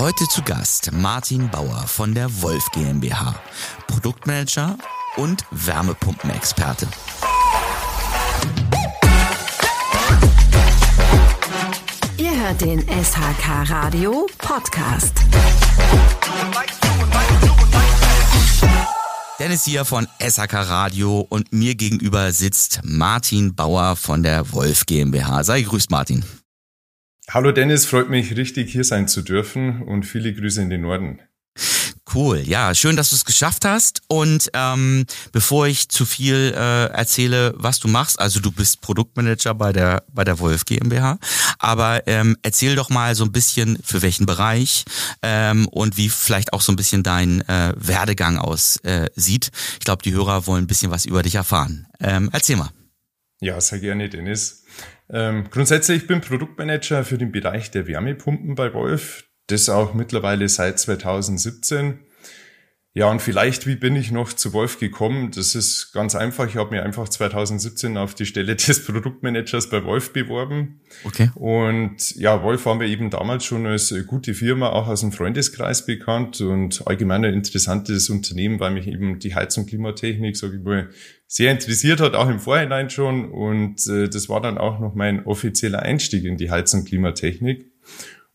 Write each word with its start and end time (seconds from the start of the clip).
Heute 0.00 0.28
zu 0.28 0.42
Gast 0.42 0.92
Martin 0.92 1.50
Bauer 1.50 1.84
von 1.88 2.14
der 2.14 2.30
Wolf 2.40 2.70
GmbH, 2.70 3.34
Produktmanager 3.88 4.78
und 5.16 5.44
Wärmepumpenexperte. 5.50 6.86
Ihr 12.16 12.30
hört 12.30 12.60
den 12.60 12.82
SHK 12.82 13.68
Radio 13.70 14.28
Podcast. 14.38 15.14
Dennis 19.40 19.64
hier 19.64 19.84
von 19.84 20.06
SHK 20.20 20.54
Radio 20.54 21.26
und 21.28 21.52
mir 21.52 21.74
gegenüber 21.74 22.30
sitzt 22.30 22.82
Martin 22.84 23.56
Bauer 23.56 23.96
von 23.96 24.22
der 24.22 24.52
Wolf 24.52 24.86
GmbH. 24.86 25.42
Sei 25.42 25.62
gegrüßt, 25.62 25.90
Martin. 25.90 26.24
Hallo 27.30 27.52
Dennis, 27.52 27.84
freut 27.84 28.08
mich 28.08 28.34
richtig 28.38 28.72
hier 28.72 28.84
sein 28.84 29.06
zu 29.06 29.20
dürfen 29.20 29.82
und 29.82 30.04
viele 30.04 30.32
Grüße 30.32 30.62
in 30.62 30.70
den 30.70 30.80
Norden. 30.80 31.20
Cool, 32.14 32.38
ja, 32.38 32.74
schön, 32.74 32.96
dass 32.96 33.10
du 33.10 33.16
es 33.16 33.26
geschafft 33.26 33.66
hast. 33.66 34.00
Und 34.08 34.50
ähm, 34.54 35.04
bevor 35.30 35.66
ich 35.66 35.90
zu 35.90 36.06
viel 36.06 36.54
äh, 36.56 36.86
erzähle, 36.86 37.52
was 37.54 37.80
du 37.80 37.88
machst, 37.88 38.18
also 38.18 38.40
du 38.40 38.50
bist 38.50 38.80
Produktmanager 38.80 39.52
bei 39.52 39.74
der 39.74 40.04
bei 40.10 40.24
der 40.24 40.38
Wolf 40.38 40.64
GmbH, 40.64 41.18
aber 41.58 42.06
ähm, 42.06 42.38
erzähl 42.40 42.76
doch 42.76 42.88
mal 42.88 43.14
so 43.14 43.24
ein 43.24 43.32
bisschen 43.32 43.78
für 43.84 44.00
welchen 44.00 44.24
Bereich 44.24 44.86
ähm, 45.20 45.68
und 45.68 45.98
wie 45.98 46.08
vielleicht 46.08 46.54
auch 46.54 46.62
so 46.62 46.72
ein 46.72 46.76
bisschen 46.76 47.02
dein 47.02 47.46
äh, 47.46 47.74
Werdegang 47.76 48.38
aussieht. 48.38 48.86
Äh, 48.86 49.10
sieht. 49.16 49.50
ich 49.74 49.84
glaube, 49.84 50.02
die 50.02 50.14
Hörer 50.14 50.46
wollen 50.46 50.64
ein 50.64 50.68
bisschen 50.68 50.90
was 50.90 51.04
über 51.04 51.22
dich 51.22 51.34
erfahren. 51.34 51.88
Ähm, 52.00 52.30
erzähl 52.32 52.56
mal. 52.56 52.70
Ja, 53.40 53.60
sehr 53.60 53.80
gerne, 53.80 54.08
Dennis. 54.08 54.64
Ähm, 55.10 55.48
grundsätzlich 55.50 56.06
bin 56.06 56.20
Produktmanager 56.20 57.04
für 57.04 57.18
den 57.18 57.32
Bereich 57.32 57.70
der 57.70 57.86
Wärmepumpen 57.86 58.54
bei 58.54 58.74
Wolf. 58.74 59.24
Das 59.46 59.68
auch 59.68 59.94
mittlerweile 59.94 60.48
seit 60.48 60.78
2017. 60.78 62.00
Ja, 62.94 63.10
und 63.10 63.20
vielleicht, 63.20 63.66
wie 63.66 63.76
bin 63.76 63.94
ich 63.96 64.10
noch 64.10 64.32
zu 64.32 64.52
Wolf 64.52 64.80
gekommen? 64.80 65.30
Das 65.30 65.54
ist 65.54 65.92
ganz 65.92 66.14
einfach. 66.14 66.48
Ich 66.48 66.56
habe 66.56 66.70
mir 66.70 66.82
einfach 66.82 67.08
2017 67.08 67.96
auf 67.96 68.14
die 68.14 68.26
Stelle 68.26 68.56
des 68.56 68.84
Produktmanagers 68.84 69.68
bei 69.68 69.84
Wolf 69.84 70.12
beworben. 70.12 70.80
Okay. 71.04 71.30
Und 71.34 72.16
ja, 72.16 72.42
Wolf 72.42 72.66
war 72.66 72.74
mir 72.74 72.86
eben 72.86 73.10
damals 73.10 73.44
schon 73.44 73.66
als 73.66 73.94
gute 74.06 74.34
Firma, 74.34 74.70
auch 74.70 74.88
aus 74.88 75.02
dem 75.02 75.12
Freundeskreis 75.12 75.86
bekannt 75.86 76.40
und 76.40 76.86
allgemein 76.86 77.24
ein 77.24 77.34
interessantes 77.34 78.10
Unternehmen, 78.10 78.58
weil 78.58 78.72
mich 78.72 78.88
eben 78.88 79.18
die 79.18 79.34
Heiz- 79.34 79.56
und 79.58 79.66
Klimatechnik, 79.66 80.36
sage 80.36 80.56
ich 80.56 80.62
mal, 80.62 80.88
sehr 81.26 81.52
interessiert 81.52 82.00
hat, 82.00 82.14
auch 82.14 82.28
im 82.28 82.40
Vorhinein 82.40 82.88
schon. 82.88 83.30
Und 83.30 83.86
äh, 83.86 84.08
das 84.08 84.28
war 84.28 84.40
dann 84.40 84.56
auch 84.56 84.80
noch 84.80 84.94
mein 84.94 85.24
offizieller 85.26 85.82
Einstieg 85.82 86.24
in 86.24 86.38
die 86.38 86.50
Heiz- 86.50 86.72
und 86.72 86.86
Klimatechnik. 86.86 87.70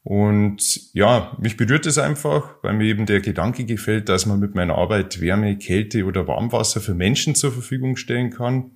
Und 0.03 0.93
ja, 0.93 1.35
mich 1.39 1.55
berührt 1.55 1.85
es 1.85 1.97
einfach, 1.97 2.55
weil 2.61 2.73
mir 2.73 2.85
eben 2.85 3.05
der 3.05 3.21
Gedanke 3.21 3.63
gefällt, 3.63 4.09
dass 4.09 4.25
man 4.25 4.39
mit 4.39 4.53
meiner 4.53 4.75
Arbeit 4.75 5.21
Wärme, 5.21 5.57
Kälte 5.57 6.03
oder 6.03 6.27
Warmwasser 6.27 6.81
für 6.81 6.93
Menschen 6.93 7.35
zur 7.35 7.53
Verfügung 7.53 7.95
stellen 7.95 8.29
kann. 8.29 8.71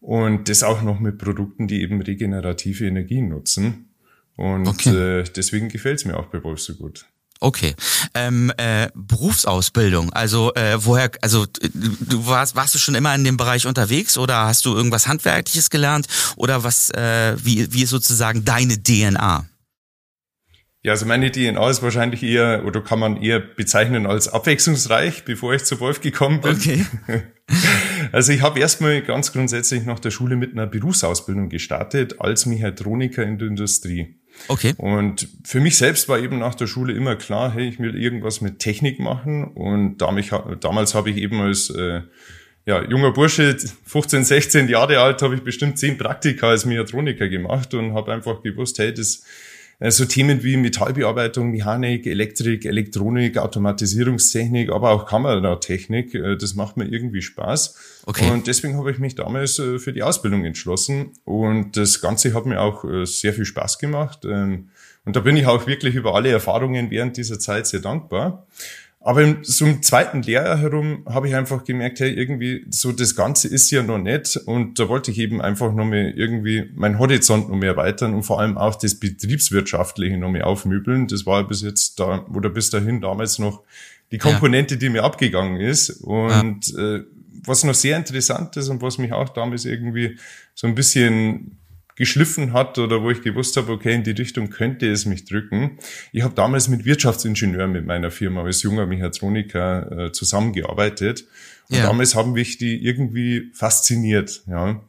Und 0.00 0.48
das 0.48 0.62
auch 0.62 0.82
noch 0.82 1.00
mit 1.00 1.18
Produkten, 1.18 1.66
die 1.66 1.82
eben 1.82 2.00
regenerative 2.00 2.86
Energien 2.86 3.28
nutzen. 3.28 3.88
Und 4.36 4.66
okay. 4.66 5.20
äh, 5.20 5.24
deswegen 5.24 5.68
gefällt 5.68 5.98
es 5.98 6.04
mir 6.04 6.16
auch 6.16 6.26
bei 6.26 6.42
Wolf 6.42 6.60
so 6.60 6.74
gut. 6.74 7.06
Okay. 7.40 7.74
Ähm, 8.14 8.52
äh, 8.56 8.88
Berufsausbildung, 8.94 10.12
also 10.12 10.54
äh, 10.54 10.76
woher, 10.78 11.10
also 11.22 11.44
du 11.44 12.26
warst, 12.26 12.54
warst 12.54 12.76
du 12.76 12.78
schon 12.78 12.94
immer 12.94 13.12
in 13.16 13.24
dem 13.24 13.36
Bereich 13.36 13.66
unterwegs 13.66 14.16
oder 14.16 14.46
hast 14.46 14.64
du 14.64 14.76
irgendwas 14.76 15.08
Handwerkliches 15.08 15.68
gelernt 15.68 16.06
oder 16.36 16.62
was, 16.62 16.90
äh, 16.90 17.36
wie, 17.42 17.72
wie 17.72 17.82
ist 17.82 17.90
sozusagen 17.90 18.44
deine 18.44 18.80
DNA? 18.80 19.44
Ja, 20.84 20.92
also 20.92 21.06
meine 21.06 21.30
DNA 21.30 21.70
ist 21.70 21.82
wahrscheinlich 21.82 22.24
eher, 22.24 22.64
oder 22.66 22.80
kann 22.80 22.98
man 22.98 23.16
eher 23.22 23.38
bezeichnen 23.38 24.04
als 24.04 24.28
abwechslungsreich, 24.28 25.24
bevor 25.24 25.54
ich 25.54 25.62
zu 25.62 25.78
Wolf 25.78 26.00
gekommen 26.00 26.40
bin. 26.40 26.52
Okay. 26.52 26.86
Also 28.12 28.32
ich 28.32 28.42
habe 28.42 28.60
erstmal 28.60 29.02
ganz 29.02 29.32
grundsätzlich 29.32 29.84
nach 29.84 29.98
der 29.98 30.10
Schule 30.10 30.36
mit 30.36 30.52
einer 30.52 30.66
Berufsausbildung 30.66 31.48
gestartet 31.48 32.20
als 32.20 32.46
Mechatroniker 32.46 33.22
in 33.22 33.38
der 33.38 33.48
Industrie. 33.48 34.16
Okay. 34.48 34.74
Und 34.76 35.28
für 35.44 35.60
mich 35.60 35.76
selbst 35.76 36.08
war 36.08 36.18
eben 36.18 36.38
nach 36.38 36.54
der 36.54 36.66
Schule 36.66 36.94
immer 36.94 37.16
klar, 37.16 37.52
hey, 37.52 37.68
ich 37.68 37.78
will 37.78 37.94
irgendwas 37.94 38.40
mit 38.40 38.58
Technik 38.58 38.98
machen. 38.98 39.44
Und 39.44 39.98
damals 39.98 40.94
habe 40.94 41.10
ich 41.10 41.16
eben 41.18 41.40
als 41.40 41.70
äh, 41.70 42.02
ja, 42.66 42.82
junger 42.88 43.12
Bursche, 43.12 43.56
15, 43.84 44.24
16 44.24 44.68
Jahre 44.68 45.00
alt, 45.00 45.22
habe 45.22 45.34
ich 45.34 45.42
bestimmt 45.42 45.78
zehn 45.78 45.98
Praktika 45.98 46.48
als 46.48 46.64
Mechatroniker 46.64 47.28
gemacht 47.28 47.74
und 47.74 47.94
habe 47.94 48.12
einfach 48.12 48.42
gewusst, 48.42 48.78
hey, 48.78 48.94
das 48.94 49.24
so 49.90 50.04
Themen 50.04 50.42
wie 50.42 50.56
Metallbearbeitung, 50.56 51.50
Mechanik, 51.50 52.06
Elektrik, 52.06 52.64
Elektronik, 52.64 53.38
Automatisierungstechnik, 53.38 54.70
aber 54.70 54.90
auch 54.90 55.06
Kameratechnik, 55.06 56.14
äh, 56.14 56.36
das 56.36 56.54
macht 56.54 56.76
mir 56.76 56.84
irgendwie 56.84 57.22
Spaß. 57.22 58.02
Okay. 58.06 58.30
Und 58.30 58.46
deswegen 58.46 58.76
habe 58.76 58.90
ich 58.92 58.98
mich 58.98 59.14
damals 59.14 59.58
äh, 59.58 59.78
für 59.78 59.92
die 59.92 60.02
Ausbildung 60.02 60.44
entschlossen. 60.44 61.12
Und 61.24 61.76
das 61.76 62.00
Ganze 62.00 62.34
hat 62.34 62.46
mir 62.46 62.60
auch 62.60 62.84
sehr 63.04 63.32
viel 63.32 63.44
Spaß 63.44 63.78
gemacht. 63.78 64.24
Ähm, 64.24 64.68
und 65.04 65.16
da 65.16 65.20
bin 65.20 65.36
ich 65.36 65.46
auch 65.46 65.66
wirklich 65.66 65.94
über 65.94 66.14
alle 66.14 66.30
Erfahrungen 66.30 66.90
während 66.90 67.16
dieser 67.16 67.38
Zeit 67.38 67.66
sehr 67.66 67.80
dankbar. 67.80 68.46
Aber 69.04 69.36
so 69.42 69.66
im 69.66 69.82
zweiten 69.82 70.22
Lehrjahr 70.22 70.58
herum 70.58 71.04
habe 71.08 71.26
ich 71.26 71.34
einfach 71.34 71.64
gemerkt, 71.64 71.98
hey, 71.98 72.12
irgendwie 72.12 72.64
so 72.70 72.92
das 72.92 73.16
Ganze 73.16 73.48
ist 73.48 73.68
ja 73.72 73.82
noch 73.82 73.98
nett 73.98 74.36
und 74.46 74.78
da 74.78 74.88
wollte 74.88 75.10
ich 75.10 75.18
eben 75.18 75.42
einfach 75.42 75.72
noch 75.72 75.84
mehr 75.84 76.16
irgendwie 76.16 76.70
meinen 76.76 77.00
Horizont 77.00 77.48
noch 77.48 77.56
mehr 77.56 77.70
erweitern 77.70 78.14
und 78.14 78.22
vor 78.22 78.38
allem 78.38 78.56
auch 78.56 78.76
das 78.76 78.94
Betriebswirtschaftliche 78.94 80.16
noch 80.16 80.30
mehr 80.30 80.46
aufmöbeln. 80.46 81.08
Das 81.08 81.26
war 81.26 81.46
bis 81.46 81.62
jetzt 81.62 81.98
da 81.98 82.24
oder 82.32 82.48
bis 82.48 82.70
dahin 82.70 83.00
damals 83.00 83.40
noch 83.40 83.62
die 84.12 84.18
Komponente, 84.18 84.74
ja. 84.74 84.78
die 84.78 84.88
mir 84.90 85.02
abgegangen 85.02 85.60
ist 85.60 85.90
und 85.90 86.68
ja. 86.68 86.96
äh, 86.96 87.04
was 87.44 87.64
noch 87.64 87.74
sehr 87.74 87.96
interessant 87.96 88.56
ist 88.56 88.68
und 88.68 88.82
was 88.82 88.98
mich 88.98 89.12
auch 89.12 89.30
damals 89.30 89.64
irgendwie 89.64 90.16
so 90.54 90.68
ein 90.68 90.76
bisschen 90.76 91.58
geschliffen 91.96 92.52
hat 92.52 92.78
oder 92.78 93.02
wo 93.02 93.10
ich 93.10 93.22
gewusst 93.22 93.56
habe, 93.56 93.72
okay, 93.72 93.94
in 93.94 94.02
die 94.02 94.12
Richtung 94.12 94.50
könnte 94.50 94.90
es 94.90 95.06
mich 95.06 95.24
drücken. 95.24 95.78
Ich 96.12 96.22
habe 96.22 96.34
damals 96.34 96.68
mit 96.68 96.84
Wirtschaftsingenieuren 96.84 97.70
mit 97.72 97.86
meiner 97.86 98.10
Firma 98.10 98.42
als 98.42 98.62
junger 98.62 98.86
Mechatroniker 98.86 100.06
äh, 100.06 100.12
zusammengearbeitet. 100.12 101.24
Und 101.68 101.76
ja. 101.76 101.84
damals 101.84 102.14
haben 102.14 102.32
mich 102.32 102.58
die 102.58 102.84
irgendwie 102.84 103.50
fasziniert. 103.54 104.42
Ja. 104.46 104.80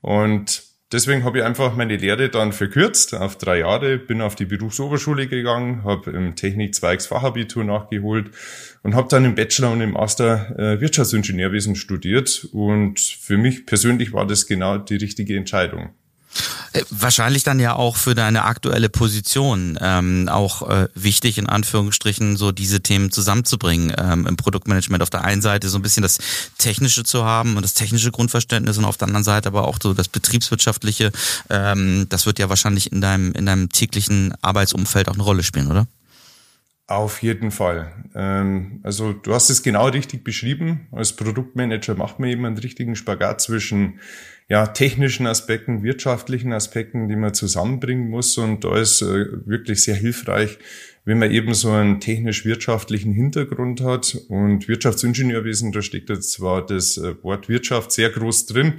Und 0.00 0.62
deswegen 0.92 1.24
habe 1.24 1.38
ich 1.38 1.44
einfach 1.44 1.76
meine 1.76 1.96
Lehre 1.96 2.28
dann 2.28 2.52
verkürzt 2.52 3.14
auf 3.14 3.36
drei 3.38 3.60
Jahre, 3.60 3.98
bin 3.98 4.20
auf 4.20 4.34
die 4.34 4.44
Berufsoberschule 4.44 5.26
gegangen, 5.26 5.84
habe 5.84 6.10
im 6.10 6.36
Technikzweigs 6.36 7.06
Fachabitur 7.06 7.64
nachgeholt 7.64 8.30
und 8.82 8.94
habe 8.94 9.08
dann 9.08 9.24
im 9.24 9.34
Bachelor 9.34 9.72
und 9.72 9.80
im 9.80 9.92
Master 9.92 10.58
äh, 10.58 10.80
Wirtschaftsingenieurwesen 10.80 11.76
studiert. 11.76 12.48
Und 12.52 13.00
für 13.00 13.36
mich 13.36 13.66
persönlich 13.66 14.12
war 14.12 14.26
das 14.26 14.46
genau 14.46 14.78
die 14.78 14.96
richtige 14.96 15.36
Entscheidung. 15.36 15.90
Äh, 16.72 16.82
wahrscheinlich 16.90 17.42
dann 17.42 17.60
ja 17.60 17.74
auch 17.74 17.96
für 17.96 18.14
deine 18.14 18.44
aktuelle 18.44 18.88
Position 18.88 19.78
ähm, 19.80 20.28
auch 20.28 20.68
äh, 20.68 20.88
wichtig, 20.94 21.38
in 21.38 21.48
Anführungsstrichen, 21.48 22.36
so 22.36 22.52
diese 22.52 22.80
Themen 22.80 23.10
zusammenzubringen. 23.10 23.94
Ähm, 23.98 24.26
Im 24.26 24.36
Produktmanagement 24.36 25.02
auf 25.02 25.10
der 25.10 25.24
einen 25.24 25.42
Seite 25.42 25.68
so 25.68 25.78
ein 25.78 25.82
bisschen 25.82 26.02
das 26.02 26.18
Technische 26.58 27.04
zu 27.04 27.24
haben 27.24 27.56
und 27.56 27.62
das 27.62 27.74
technische 27.74 28.10
Grundverständnis 28.10 28.78
und 28.78 28.84
auf 28.84 28.96
der 28.96 29.08
anderen 29.08 29.24
Seite 29.24 29.48
aber 29.48 29.66
auch 29.66 29.78
so 29.82 29.94
das 29.94 30.08
Betriebswirtschaftliche. 30.08 31.12
Ähm, 31.50 32.06
das 32.08 32.26
wird 32.26 32.38
ja 32.38 32.48
wahrscheinlich 32.48 32.92
in 32.92 33.00
deinem, 33.00 33.32
in 33.32 33.46
deinem 33.46 33.70
täglichen 33.70 34.34
Arbeitsumfeld 34.42 35.08
auch 35.08 35.14
eine 35.14 35.22
Rolle 35.22 35.42
spielen, 35.42 35.70
oder? 35.70 35.86
Auf 36.88 37.22
jeden 37.22 37.50
Fall. 37.50 37.92
Ähm, 38.14 38.78
also 38.84 39.12
du 39.12 39.34
hast 39.34 39.50
es 39.50 39.64
genau 39.64 39.88
richtig 39.88 40.22
beschrieben. 40.22 40.86
Als 40.92 41.14
Produktmanager 41.14 41.96
macht 41.96 42.20
man 42.20 42.28
eben 42.28 42.44
einen 42.44 42.58
richtigen 42.58 42.94
Spagat 42.94 43.40
zwischen 43.40 43.98
ja, 44.48 44.68
technischen 44.68 45.26
Aspekten, 45.26 45.82
wirtschaftlichen 45.82 46.52
Aspekten, 46.52 47.08
die 47.08 47.16
man 47.16 47.34
zusammenbringen 47.34 48.08
muss. 48.08 48.38
Und 48.38 48.64
da 48.64 48.76
ist 48.76 49.02
äh, 49.02 49.26
wirklich 49.46 49.82
sehr 49.82 49.96
hilfreich, 49.96 50.58
wenn 51.04 51.18
man 51.18 51.32
eben 51.32 51.52
so 51.52 51.70
einen 51.72 51.98
technisch-wirtschaftlichen 51.98 53.12
Hintergrund 53.12 53.80
hat. 53.80 54.16
Und 54.28 54.68
Wirtschaftsingenieurwesen, 54.68 55.72
da 55.72 55.82
steckt 55.82 56.10
jetzt 56.10 56.30
zwar 56.30 56.64
das 56.64 56.96
äh, 56.96 57.14
Wort 57.24 57.48
Wirtschaft 57.48 57.90
sehr 57.90 58.10
groß 58.10 58.46
drin, 58.46 58.74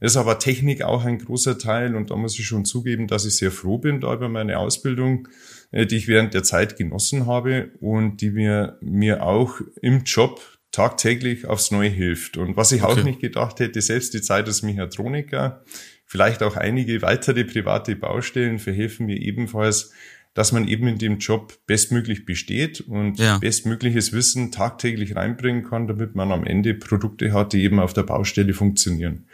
ist 0.00 0.16
aber 0.16 0.40
Technik 0.40 0.82
auch 0.82 1.04
ein 1.04 1.18
großer 1.18 1.56
Teil. 1.56 1.94
Und 1.94 2.10
da 2.10 2.16
muss 2.16 2.36
ich 2.38 2.46
schon 2.46 2.64
zugeben, 2.64 3.06
dass 3.06 3.24
ich 3.24 3.36
sehr 3.36 3.52
froh 3.52 3.78
bin 3.78 4.00
da 4.00 4.12
über 4.12 4.28
meine 4.28 4.58
Ausbildung 4.58 5.28
äh, 5.72 5.86
die 5.86 5.96
ich 5.96 6.06
während 6.06 6.34
der 6.34 6.44
Zeit 6.44 6.76
genossen 6.76 7.26
habe 7.26 7.70
und 7.80 8.20
die 8.20 8.30
mir, 8.30 8.76
mir 8.80 9.24
auch 9.24 9.60
im 9.80 10.04
Job 10.04 10.40
tagtäglich 10.72 11.46
aufs 11.46 11.70
Neue 11.70 11.90
hilft. 11.90 12.36
Und 12.36 12.56
was 12.56 12.72
ich 12.72 12.82
okay. 12.82 13.00
auch 13.00 13.04
nicht 13.04 13.20
gedacht 13.20 13.60
hätte, 13.60 13.80
selbst 13.80 14.14
die 14.14 14.22
Zeit 14.22 14.46
als 14.46 14.62
Mechatroniker, 14.62 15.62
vielleicht 16.06 16.42
auch 16.42 16.56
einige 16.56 17.02
weitere 17.02 17.44
private 17.44 17.94
Baustellen 17.94 18.58
verhelfen 18.58 19.06
mir 19.06 19.18
ebenfalls, 19.18 19.92
dass 20.34 20.50
man 20.50 20.66
eben 20.66 20.86
in 20.88 20.98
dem 20.98 21.18
Job 21.18 21.58
bestmöglich 21.66 22.24
besteht 22.24 22.80
und 22.80 23.18
ja. 23.18 23.36
bestmögliches 23.38 24.12
Wissen 24.12 24.50
tagtäglich 24.50 25.14
reinbringen 25.14 25.62
kann, 25.62 25.86
damit 25.86 26.14
man 26.14 26.32
am 26.32 26.44
Ende 26.44 26.74
Produkte 26.74 27.32
hat, 27.32 27.52
die 27.52 27.62
eben 27.62 27.78
auf 27.78 27.92
der 27.92 28.04
Baustelle 28.04 28.54
funktionieren. 28.54 29.26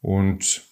Und 0.00 0.62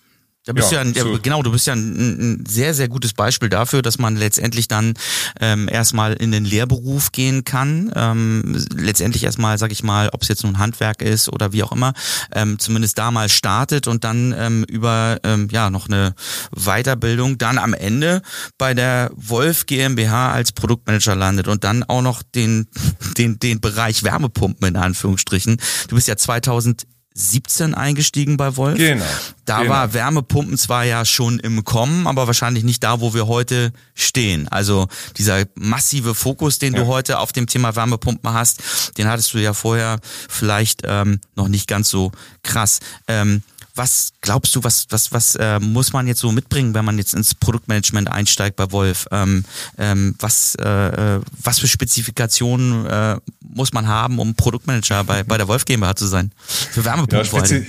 da 0.45 0.53
bist 0.53 0.73
ja, 0.73 0.85
du 0.85 0.91
ja, 0.91 1.03
so. 1.03 1.19
genau, 1.23 1.43
du 1.43 1.51
bist 1.51 1.67
ja 1.67 1.73
ein, 1.73 2.41
ein, 2.41 2.45
sehr, 2.47 2.75
sehr 2.75 2.89
gutes 2.89 3.15
Beispiel 3.15 3.49
dafür, 3.49 3.81
dass 3.81 3.99
man 3.99 4.17
letztendlich 4.17 4.69
dann 4.69 4.93
ähm, 5.41 5.69
erstmal 5.71 6.13
in 6.13 6.33
den 6.33 6.45
Lehrberuf 6.45 7.13
gehen 7.13 7.45
kann. 7.45 7.91
Ähm, 7.95 8.63
letztendlich 8.77 9.25
erstmal, 9.25 9.57
sag 9.57 9.73
ich 9.73 9.83
mal, 9.83 10.11
ob 10.13 10.21
es 10.21 10.29
jetzt 10.29 10.45
nun 10.45 10.59
Handwerk 10.59 11.01
ist 11.01 11.31
oder 11.31 11.55
wie 11.55 11.63
auch 11.63 11.73
immer, 11.73 11.95
ähm, 12.35 12.59
zumindest 12.59 12.99
da 12.99 13.11
mal 13.11 13.31
startet 13.31 13.89
und 13.89 14.05
dann 14.05 14.35
ähm, 14.37 14.65
über 14.69 15.19
ähm, 15.25 15.49
ja 15.51 15.71
noch 15.71 15.89
eine 15.89 16.15
Weiterbildung 16.53 17.39
dann 17.39 17.57
am 17.57 17.73
Ende 17.73 18.21
bei 18.59 18.75
der 18.75 19.11
Wolf 19.15 19.65
GmbH 19.65 20.31
als 20.31 20.53
Produktmanager 20.53 21.17
landet 21.17 21.49
und 21.49 21.65
dann 21.65 21.85
auch 21.85 22.03
noch 22.03 22.23
den, 22.23 22.69
den, 23.17 23.39
den 23.39 23.63
Bereich 23.63 24.03
Wärmepumpen 24.03 24.69
in 24.69 24.77
Anführungsstrichen. 24.77 25.57
Du 25.89 25.95
bist 25.95 26.07
ja 26.07 26.19
2000 26.19 26.85
17 27.17 27.75
eingestiegen 27.75 28.37
bei 28.37 28.57
Wolf. 28.57 28.77
Genau. 28.77 29.05
Da 29.45 29.61
genau. 29.61 29.71
war 29.73 29.95
Wärmepumpen 29.95 30.59
zwar 30.59 30.85
ja 30.85 31.05
schon 31.05 31.39
im 31.39 31.63
Kommen, 31.63 32.09
aber 32.09 32.27
wahrscheinlich 32.27 32.65
nicht 32.65 32.83
da, 32.83 33.01
wo 33.01 33.15
wir 33.15 33.29
heute 33.29 33.73
stehen. 33.95 34.49
Also 34.49 34.89
dieser 35.17 35.45
massive 35.55 36.17
Fokus, 36.17 36.59
den 36.59 36.75
ja. 36.75 36.81
du 36.81 36.87
heute 36.87 37.21
auf 37.21 37.33
dem 37.33 37.47
Thema 37.47 37.77
Wärmepumpen 37.77 38.33
hast, 38.33 38.63
den 38.99 39.09
hattest 39.09 39.33
du 39.33 39.39
ja 39.39 39.55
vorher 39.55 40.01
vielleicht 40.29 40.83
ähm, 40.85 41.21
noch 41.37 41.47
nicht 41.47 41.69
ganz 41.69 41.89
so 41.89 42.11
krass. 42.43 42.81
Ähm, 43.07 43.43
was 43.75 44.13
glaubst 44.21 44.55
du, 44.55 44.63
was, 44.63 44.87
was, 44.91 45.13
was 45.13 45.35
äh, 45.35 45.59
muss 45.59 45.93
man 45.93 46.07
jetzt 46.07 46.21
so 46.21 46.31
mitbringen, 46.31 46.75
wenn 46.75 46.85
man 46.85 46.97
jetzt 46.97 47.15
ins 47.15 47.35
Produktmanagement 47.35 48.11
einsteigt 48.11 48.57
bei 48.57 48.71
Wolf? 48.71 49.07
Ähm, 49.11 49.45
ähm, 49.79 50.15
was, 50.21 50.55
äh, 50.61 51.17
äh 51.17 51.21
was 51.43 51.59
für 51.59 51.67
Spezifikationen 51.67 52.87
äh, 52.87 53.17
muss 53.41 53.73
man 53.73 53.89
haben, 53.89 54.19
um 54.19 54.35
Produktmanager 54.35 55.03
bei, 55.05 55.23
bei 55.25 55.37
der 55.39 55.49
Wolf 55.49 55.65
GmbH 55.65 55.97
zu 55.97 56.07
sein? 56.07 56.31
Für 56.47 56.85
Wärmepumpen 56.85 57.19
ja, 57.19 57.25
Spezi 57.25 57.67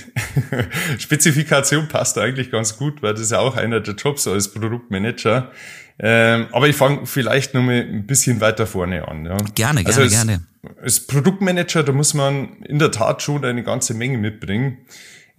Spezifikation 0.98 1.88
passt 1.88 2.18
eigentlich 2.18 2.50
ganz 2.50 2.76
gut, 2.76 3.02
weil 3.02 3.12
das 3.14 3.22
ist 3.22 3.32
ja 3.32 3.40
auch 3.40 3.56
einer 3.56 3.80
der 3.80 3.94
Jobs 3.94 4.28
als 4.28 4.52
Produktmanager. 4.52 5.50
Ähm, 5.98 6.46
aber 6.52 6.68
ich 6.68 6.76
fange 6.76 7.06
vielleicht 7.06 7.54
noch 7.54 7.62
mal 7.62 7.80
ein 7.80 8.06
bisschen 8.06 8.40
weiter 8.40 8.66
vorne 8.66 9.08
an. 9.08 9.24
Ja. 9.24 9.36
Gerne, 9.38 9.54
gerne, 9.54 9.86
also 9.86 10.02
als, 10.02 10.12
gerne. 10.12 10.42
Als 10.82 11.00
Produktmanager, 11.00 11.82
da 11.82 11.92
muss 11.92 12.14
man 12.14 12.62
in 12.64 12.78
der 12.78 12.90
Tat 12.90 13.22
schon 13.22 13.44
eine 13.44 13.62
ganze 13.62 13.94
Menge 13.94 14.18
mitbringen 14.18 14.78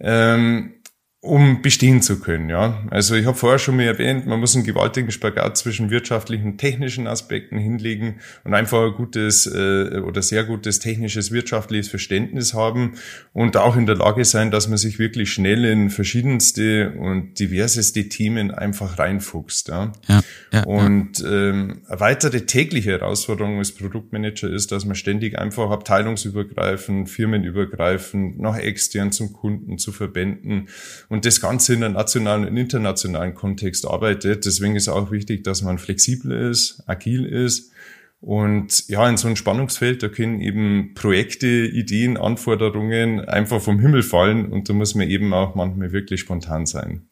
ähm, 0.00 0.77
um 1.20 1.62
bestehen 1.62 2.00
zu 2.00 2.20
können. 2.20 2.48
Ja, 2.48 2.86
also 2.90 3.16
ich 3.16 3.26
habe 3.26 3.36
vorher 3.36 3.58
schon 3.58 3.74
mal 3.76 3.82
erwähnt, 3.82 4.26
man 4.26 4.38
muss 4.38 4.54
einen 4.54 4.64
gewaltigen 4.64 5.10
Spagat 5.10 5.56
zwischen 5.56 5.90
wirtschaftlichen 5.90 6.52
und 6.52 6.58
technischen 6.58 7.08
Aspekten 7.08 7.58
hinlegen 7.58 8.20
und 8.44 8.54
einfach 8.54 8.84
ein 8.84 8.92
gutes 8.92 9.46
äh, 9.46 9.98
oder 9.98 10.22
sehr 10.22 10.44
gutes 10.44 10.78
technisches 10.78 11.32
wirtschaftliches 11.32 11.88
Verständnis 11.88 12.54
haben 12.54 12.94
und 13.32 13.56
auch 13.56 13.76
in 13.76 13.86
der 13.86 13.96
Lage 13.96 14.24
sein, 14.24 14.52
dass 14.52 14.68
man 14.68 14.78
sich 14.78 15.00
wirklich 15.00 15.32
schnell 15.32 15.64
in 15.64 15.90
verschiedenste 15.90 16.92
und 16.92 17.40
diverseste 17.40 18.08
Themen 18.08 18.52
einfach 18.52 19.00
reinfuchst. 19.00 19.68
Ja, 19.68 19.92
ja, 20.06 20.20
ja 20.52 20.62
und 20.62 21.20
ähm, 21.26 21.82
eine 21.88 21.98
weitere 21.98 22.42
tägliche 22.42 22.92
Herausforderung 22.92 23.58
als 23.58 23.72
Produktmanager 23.72 24.48
ist, 24.48 24.70
dass 24.70 24.84
man 24.84 24.94
ständig 24.94 25.36
einfach 25.36 25.72
abteilungsübergreifend, 25.72 27.10
firmenübergreifend, 27.10 28.38
nach 28.38 28.56
extern 28.56 29.10
zum 29.10 29.32
Kunden, 29.32 29.78
zu 29.78 29.90
Verbänden 29.90 30.68
und 31.08 31.24
das 31.24 31.40
Ganze 31.40 31.74
in 31.74 31.84
einem 31.84 31.94
nationalen 31.94 32.46
und 32.46 32.56
internationalen 32.56 33.34
Kontext 33.34 33.86
arbeitet. 33.86 34.44
Deswegen 34.44 34.76
ist 34.76 34.88
auch 34.88 35.10
wichtig, 35.10 35.44
dass 35.44 35.62
man 35.62 35.78
flexibel 35.78 36.32
ist, 36.50 36.82
agil 36.86 37.24
ist. 37.24 37.72
Und 38.20 38.88
ja, 38.88 39.08
in 39.08 39.16
so 39.16 39.28
einem 39.28 39.36
Spannungsfeld, 39.36 40.02
da 40.02 40.08
können 40.08 40.40
eben 40.40 40.92
Projekte, 40.94 41.46
Ideen, 41.46 42.16
Anforderungen 42.16 43.20
einfach 43.20 43.60
vom 43.60 43.78
Himmel 43.78 44.02
fallen 44.02 44.46
und 44.46 44.68
da 44.68 44.72
muss 44.72 44.94
man 44.94 45.08
eben 45.08 45.32
auch 45.32 45.54
manchmal 45.54 45.92
wirklich 45.92 46.20
spontan 46.20 46.66
sein. 46.66 47.08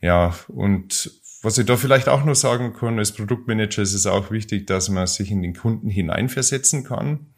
Ja, 0.00 0.34
und 0.48 1.12
was 1.42 1.58
ich 1.58 1.66
da 1.66 1.76
vielleicht 1.76 2.08
auch 2.08 2.24
noch 2.24 2.36
sagen 2.36 2.72
kann, 2.72 2.98
als 2.98 3.12
Produktmanager 3.12 3.82
ist 3.82 3.94
es 3.94 4.06
auch 4.06 4.30
wichtig, 4.30 4.66
dass 4.68 4.88
man 4.88 5.06
sich 5.06 5.30
in 5.30 5.42
den 5.42 5.54
Kunden 5.54 5.90
hineinversetzen 5.90 6.84
kann. 6.84 7.34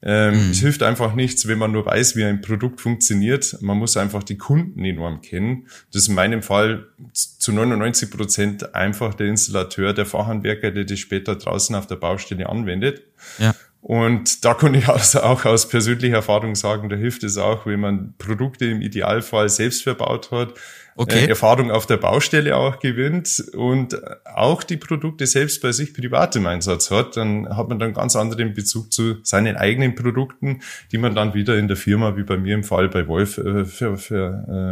Ähm, 0.00 0.46
mhm. 0.46 0.50
Es 0.52 0.60
hilft 0.60 0.82
einfach 0.82 1.14
nichts, 1.14 1.48
wenn 1.48 1.58
man 1.58 1.72
nur 1.72 1.84
weiß, 1.86 2.14
wie 2.14 2.24
ein 2.24 2.40
Produkt 2.40 2.80
funktioniert. 2.80 3.56
Man 3.60 3.78
muss 3.78 3.96
einfach 3.96 4.22
die 4.22 4.38
Kunden 4.38 4.84
enorm 4.84 5.22
kennen. 5.22 5.66
Das 5.92 6.02
ist 6.02 6.08
in 6.08 6.14
meinem 6.14 6.42
Fall 6.42 6.86
zu 7.12 7.52
99 7.52 8.10
Prozent 8.10 8.74
einfach 8.74 9.14
der 9.14 9.26
Installateur, 9.26 9.92
der 9.92 10.06
Fachhandwerker, 10.06 10.70
der 10.70 10.84
das 10.84 10.98
später 11.00 11.34
draußen 11.34 11.74
auf 11.74 11.86
der 11.86 11.96
Baustelle 11.96 12.48
anwendet. 12.48 13.02
Ja. 13.38 13.54
Und 13.88 14.44
da 14.44 14.52
kann 14.52 14.74
ich 14.74 14.86
also 14.86 15.22
auch 15.22 15.46
aus 15.46 15.66
persönlicher 15.66 16.16
Erfahrung 16.16 16.54
sagen, 16.54 16.90
da 16.90 16.96
hilft 16.96 17.24
es 17.24 17.38
auch, 17.38 17.64
wenn 17.64 17.80
man 17.80 18.14
Produkte 18.18 18.66
im 18.66 18.82
Idealfall 18.82 19.48
selbst 19.48 19.82
verbaut 19.82 20.30
hat, 20.30 20.52
okay. 20.94 21.24
äh, 21.24 21.28
Erfahrung 21.28 21.70
auf 21.70 21.86
der 21.86 21.96
Baustelle 21.96 22.54
auch 22.54 22.80
gewinnt 22.80 23.42
und 23.54 23.98
auch 24.26 24.62
die 24.62 24.76
Produkte 24.76 25.26
selbst 25.26 25.62
bei 25.62 25.72
sich 25.72 25.94
privat 25.94 26.36
im 26.36 26.44
Einsatz 26.44 26.90
hat, 26.90 27.16
dann 27.16 27.56
hat 27.56 27.70
man 27.70 27.78
dann 27.78 27.94
ganz 27.94 28.14
anderen 28.14 28.52
Bezug 28.52 28.92
zu 28.92 29.20
seinen 29.22 29.56
eigenen 29.56 29.94
Produkten, 29.94 30.60
die 30.92 30.98
man 30.98 31.14
dann 31.14 31.32
wieder 31.32 31.56
in 31.56 31.66
der 31.66 31.78
Firma, 31.78 32.14
wie 32.14 32.24
bei 32.24 32.36
mir 32.36 32.56
im 32.56 32.64
Fall 32.64 32.90
bei 32.90 33.08
Wolf, 33.08 33.38
äh, 33.38 33.64
für, 33.64 33.96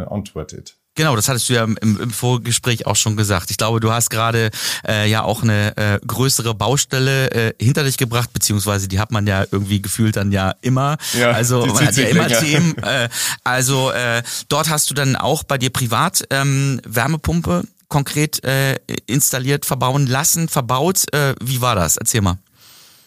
äh, 0.07 0.13
antwortet. 0.13 0.77
Genau, 0.97 1.15
das 1.15 1.29
hattest 1.29 1.47
du 1.47 1.53
ja 1.53 1.63
im, 1.63 1.77
im 1.77 2.09
Vorgespräch 2.09 2.87
auch 2.87 2.95
schon 2.95 3.15
gesagt. 3.17 3.51
Ich 3.51 3.57
glaube, 3.57 3.79
du 3.79 3.91
hast 3.91 4.09
gerade 4.09 4.49
äh, 4.85 5.07
ja 5.07 5.21
auch 5.21 5.43
eine 5.43 5.77
äh, 5.77 5.99
größere 6.05 6.55
Baustelle 6.55 7.29
äh, 7.29 7.53
hinter 7.63 7.83
dich 7.83 7.97
gebracht, 7.97 8.33
beziehungsweise 8.33 8.87
die 8.87 8.99
hat 8.99 9.11
man 9.11 9.27
ja 9.27 9.45
irgendwie 9.51 9.79
gefühlt 9.79 10.15
dann 10.15 10.31
ja 10.31 10.55
immer. 10.61 10.97
Ja, 11.13 11.31
also 11.31 11.67
man 11.67 11.85
hat 11.85 11.95
ja 11.97 12.07
immer 12.07 12.27
länger. 12.27 12.39
Themen. 12.39 12.77
Äh, 12.77 13.09
also 13.43 13.91
äh, 13.91 14.23
dort 14.49 14.69
hast 14.69 14.89
du 14.89 14.95
dann 14.95 15.15
auch 15.15 15.43
bei 15.43 15.59
dir 15.59 15.69
privat 15.69 16.23
ähm, 16.31 16.81
Wärmepumpe 16.83 17.63
konkret 17.89 18.43
äh, 18.43 18.75
installiert, 19.05 19.65
verbauen 19.65 20.07
lassen, 20.07 20.49
verbaut. 20.49 21.05
Äh, 21.13 21.35
wie 21.41 21.61
war 21.61 21.75
das? 21.75 21.97
Erzähl 21.97 22.21
mal. 22.21 22.39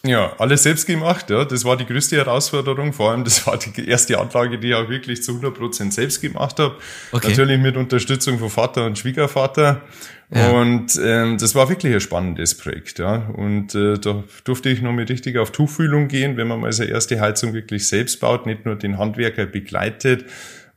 Ja, 0.03 0.33
alles 0.39 0.63
selbst 0.63 0.87
gemacht, 0.87 1.29
ja. 1.29 1.45
Das 1.45 1.63
war 1.63 1.77
die 1.77 1.85
größte 1.85 2.17
Herausforderung. 2.17 2.91
Vor 2.91 3.11
allem, 3.11 3.23
das 3.23 3.45
war 3.45 3.57
die 3.57 3.87
erste 3.87 4.19
Anlage, 4.19 4.57
die 4.57 4.69
ich 4.69 4.75
auch 4.75 4.89
wirklich 4.89 5.21
zu 5.21 5.33
100 5.33 5.53
Prozent 5.53 5.93
selbst 5.93 6.21
gemacht 6.21 6.57
habe. 6.59 6.75
Okay. 7.11 7.29
Natürlich 7.29 7.59
mit 7.59 7.77
Unterstützung 7.77 8.39
von 8.39 8.49
Vater 8.49 8.85
und 8.85 8.97
Schwiegervater. 8.97 9.81
Ja. 10.33 10.49
Und 10.51 10.99
ähm, 11.03 11.37
das 11.37 11.53
war 11.55 11.69
wirklich 11.69 11.93
ein 11.93 11.99
spannendes 11.99 12.55
Projekt, 12.55 12.99
ja. 12.99 13.27
Und 13.33 13.75
äh, 13.75 13.99
da 13.99 14.23
durfte 14.43 14.69
ich 14.69 14.81
noch 14.81 14.93
mal 14.93 15.03
richtig 15.03 15.37
auf 15.37 15.51
Tuchfühlung 15.51 16.07
gehen, 16.07 16.37
wenn 16.37 16.47
man 16.47 16.61
mal 16.61 16.71
seine 16.71 16.89
erste 16.89 17.19
Heizung 17.19 17.53
wirklich 17.53 17.87
selbst 17.87 18.19
baut, 18.21 18.45
nicht 18.45 18.65
nur 18.65 18.75
den 18.75 18.97
Handwerker 18.97 19.45
begleitet, 19.45 20.25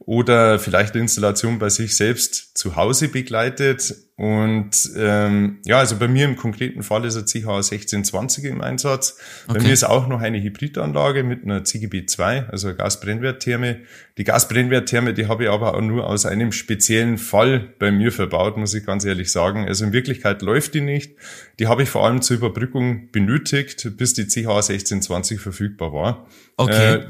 oder 0.07 0.59
vielleicht 0.59 0.93
eine 0.95 1.03
Installation 1.03 1.59
bei 1.59 1.71
sich 1.71 1.97
selbst 1.97 2.59
zu 2.59 2.77
Hause 2.77 3.09
begleitet. 3.09 3.95
Und 4.17 4.91
ähm, 4.97 5.59
ja, 5.65 5.79
also 5.79 5.97
bei 5.97 6.09
mir 6.09 6.27
im 6.27 6.37
konkreten 6.37 6.83
Fall 6.83 7.05
ist 7.05 7.17
ein 7.17 7.25
CH 7.25 7.49
1620 7.49 8.45
im 8.45 8.61
Einsatz. 8.61 9.19
Okay. 9.49 9.59
Bei 9.59 9.65
mir 9.65 9.73
ist 9.73 9.83
auch 9.85 10.07
noch 10.07 10.21
eine 10.21 10.41
Hybridanlage 10.41 11.25
mit 11.25 11.43
einer 11.43 11.63
CGB2, 11.63 12.49
also 12.49 12.75
Gasbrennwerttherme. 12.75 13.81
Die 14.19 14.25
Gasbrennwerttherme, 14.25 15.15
die 15.15 15.27
habe 15.27 15.45
ich 15.45 15.51
aber 15.51 15.75
auch 15.75 15.81
nur 15.81 16.07
aus 16.07 16.27
einem 16.27 16.53
speziellen 16.53 17.17
Fall 17.17 17.61
bei 17.79 17.91
mir 17.91 18.13
verbaut, 18.13 18.57
muss 18.59 18.75
ich 18.75 18.85
ganz 18.85 19.05
ehrlich 19.05 19.33
sagen. 19.33 19.67
Also 19.67 19.87
in 19.87 19.93
Wirklichkeit 19.93 20.43
läuft 20.43 20.75
die 20.75 20.83
nicht. 20.83 21.17
Die 21.59 21.67
habe 21.67 21.83
ich 21.83 21.89
vor 21.89 22.05
allem 22.05 22.21
zur 22.21 22.37
Überbrückung 22.37 23.11
benötigt, 23.11 23.97
bis 23.97 24.13
die 24.13 24.27
CH 24.27 24.49
1620 24.49 25.41
verfügbar 25.41 25.93
war. 25.93 26.27
Okay. 26.57 26.97
Äh, 26.97 27.07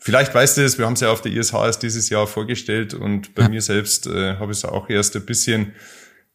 Vielleicht 0.00 0.34
weißt 0.34 0.56
du 0.56 0.62
es, 0.62 0.78
wir 0.78 0.86
haben 0.86 0.94
es 0.94 1.00
ja 1.00 1.10
auf 1.10 1.20
der 1.20 1.32
ISHS 1.32 1.78
dieses 1.78 2.08
Jahr 2.08 2.26
vorgestellt 2.26 2.94
und 2.94 3.34
bei 3.34 3.42
ja. 3.42 3.48
mir 3.48 3.60
selbst 3.60 4.06
äh, 4.06 4.36
habe 4.36 4.52
ich 4.52 4.58
es 4.58 4.64
auch 4.64 4.88
erst 4.88 5.14
ein 5.14 5.26
bisschen 5.26 5.74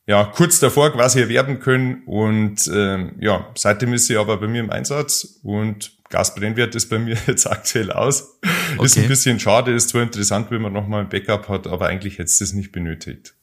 ja 0.08 0.24
kurz 0.24 0.60
davor 0.60 0.92
quasi 0.94 1.20
erwerben 1.20 1.60
können. 1.60 2.04
Und 2.06 2.70
ähm, 2.72 3.16
ja, 3.20 3.50
seitdem 3.56 3.94
ist 3.94 4.06
sie 4.06 4.18
aber 4.18 4.38
bei 4.38 4.48
mir 4.48 4.62
im 4.62 4.70
Einsatz 4.70 5.40
und 5.44 5.98
Gasbrennwert 6.10 6.76
ist 6.76 6.90
bei 6.90 7.00
mir 7.00 7.18
jetzt 7.26 7.48
aktuell 7.48 7.92
aus. 7.92 8.40
Okay. 8.76 8.86
Ist 8.86 8.98
ein 8.98 9.08
bisschen 9.08 9.40
schade, 9.40 9.74
ist 9.74 9.90
zwar 9.90 10.04
interessant, 10.04 10.52
wenn 10.52 10.62
man 10.62 10.74
nochmal 10.74 11.02
ein 11.02 11.10
Backup 11.10 11.50
hat, 11.50 11.66
aber 11.66 11.88
eigentlich 11.88 12.14
hätte 12.14 12.26
es 12.26 12.38
das 12.38 12.54
nicht 12.54 12.72
benötigt 12.72 13.36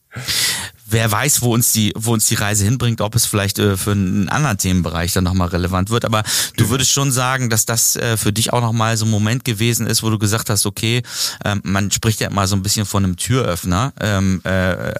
wer 0.87 1.11
weiß, 1.11 1.43
wo 1.43 1.53
uns 1.55 1.73
die, 1.73 1.93
wo 1.97 2.13
uns 2.13 2.27
die 2.27 2.35
Reise 2.35 2.65
hinbringt, 2.65 3.01
ob 3.01 3.15
es 3.15 3.27
vielleicht 3.27 3.59
äh, 3.59 3.77
für 3.77 3.93
einen 3.93 4.29
anderen 4.29 4.59
Themenbereich 4.59 5.13
dann 5.13 5.25
nochmal 5.25 5.49
relevant 5.49 5.91
wird. 5.91 6.05
Aber 6.05 6.23
du 6.57 6.69
würdest 6.71 6.91
schon 6.91 7.13
sagen, 7.13 7.51
dass 7.51 7.67
das 7.67 7.97
äh, 7.97 8.17
für 8.17 8.33
dich 8.33 8.53
auch 8.53 8.61
nochmal 8.61 8.97
so 8.97 9.05
ein 9.05 9.11
Moment 9.11 9.45
gewesen 9.45 9.87
ist, 9.87 10.03
wo 10.03 10.11
du 10.11 10.19
gesagt 10.19 10.51
hast, 10.51 10.67
okay, 10.67 11.03
ähm, 11.45 11.61
man 11.65 11.91
spricht 11.91 12.21
ja 12.21 12.29
immer 12.29 12.47
so 12.47 12.57
ein 12.57 12.63
bisschen 12.63 12.87
von 12.87 13.05
einem 13.05 13.17
Türöffner. 13.17 13.93
Ähm, 14.01 14.41
äh, 14.45 14.51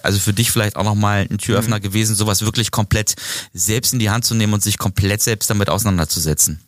also 0.03 0.19
für 0.19 0.33
dich 0.33 0.51
vielleicht 0.51 0.75
auch 0.75 0.83
nochmal 0.83 1.27
ein 1.29 1.37
Türöffner 1.37 1.77
mhm. 1.77 1.83
gewesen, 1.83 2.15
sowas 2.15 2.43
wirklich 2.43 2.71
komplett 2.71 3.15
selbst 3.53 3.93
in 3.93 3.99
die 3.99 4.09
Hand 4.09 4.25
zu 4.25 4.35
nehmen 4.35 4.53
und 4.53 4.63
sich 4.63 4.77
komplett 4.77 5.21
selbst 5.21 5.49
damit 5.49 5.69
auseinanderzusetzen. 5.69 6.61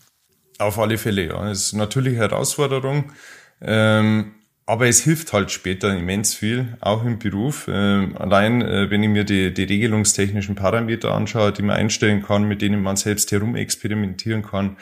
Auf 0.58 0.80
alle 0.80 0.98
Fälle, 0.98 1.28
ja. 1.28 1.50
Das 1.50 1.68
ist 1.68 1.74
natürlich 1.74 2.16
Herausforderung. 2.16 3.12
Ähm, 3.62 4.32
aber 4.68 4.88
es 4.88 5.04
hilft 5.04 5.32
halt 5.32 5.52
später 5.52 5.96
immens 5.96 6.34
viel, 6.34 6.76
auch 6.82 7.06
im 7.06 7.20
Beruf. 7.20 7.70
Ähm, 7.72 8.18
allein, 8.18 8.64
äh, 8.64 8.90
wenn 8.90 9.04
ich 9.04 9.10
mir 9.10 9.24
die, 9.24 9.54
die 9.54 9.64
regelungstechnischen 9.64 10.56
Parameter 10.56 11.14
anschaue, 11.14 11.52
die 11.52 11.62
man 11.62 11.76
einstellen 11.76 12.24
kann, 12.24 12.48
mit 12.48 12.64
denen 12.64 12.82
man 12.82 12.96
selbst 12.96 13.32
herumexperimentieren 13.32 14.42
kann. 14.42 14.78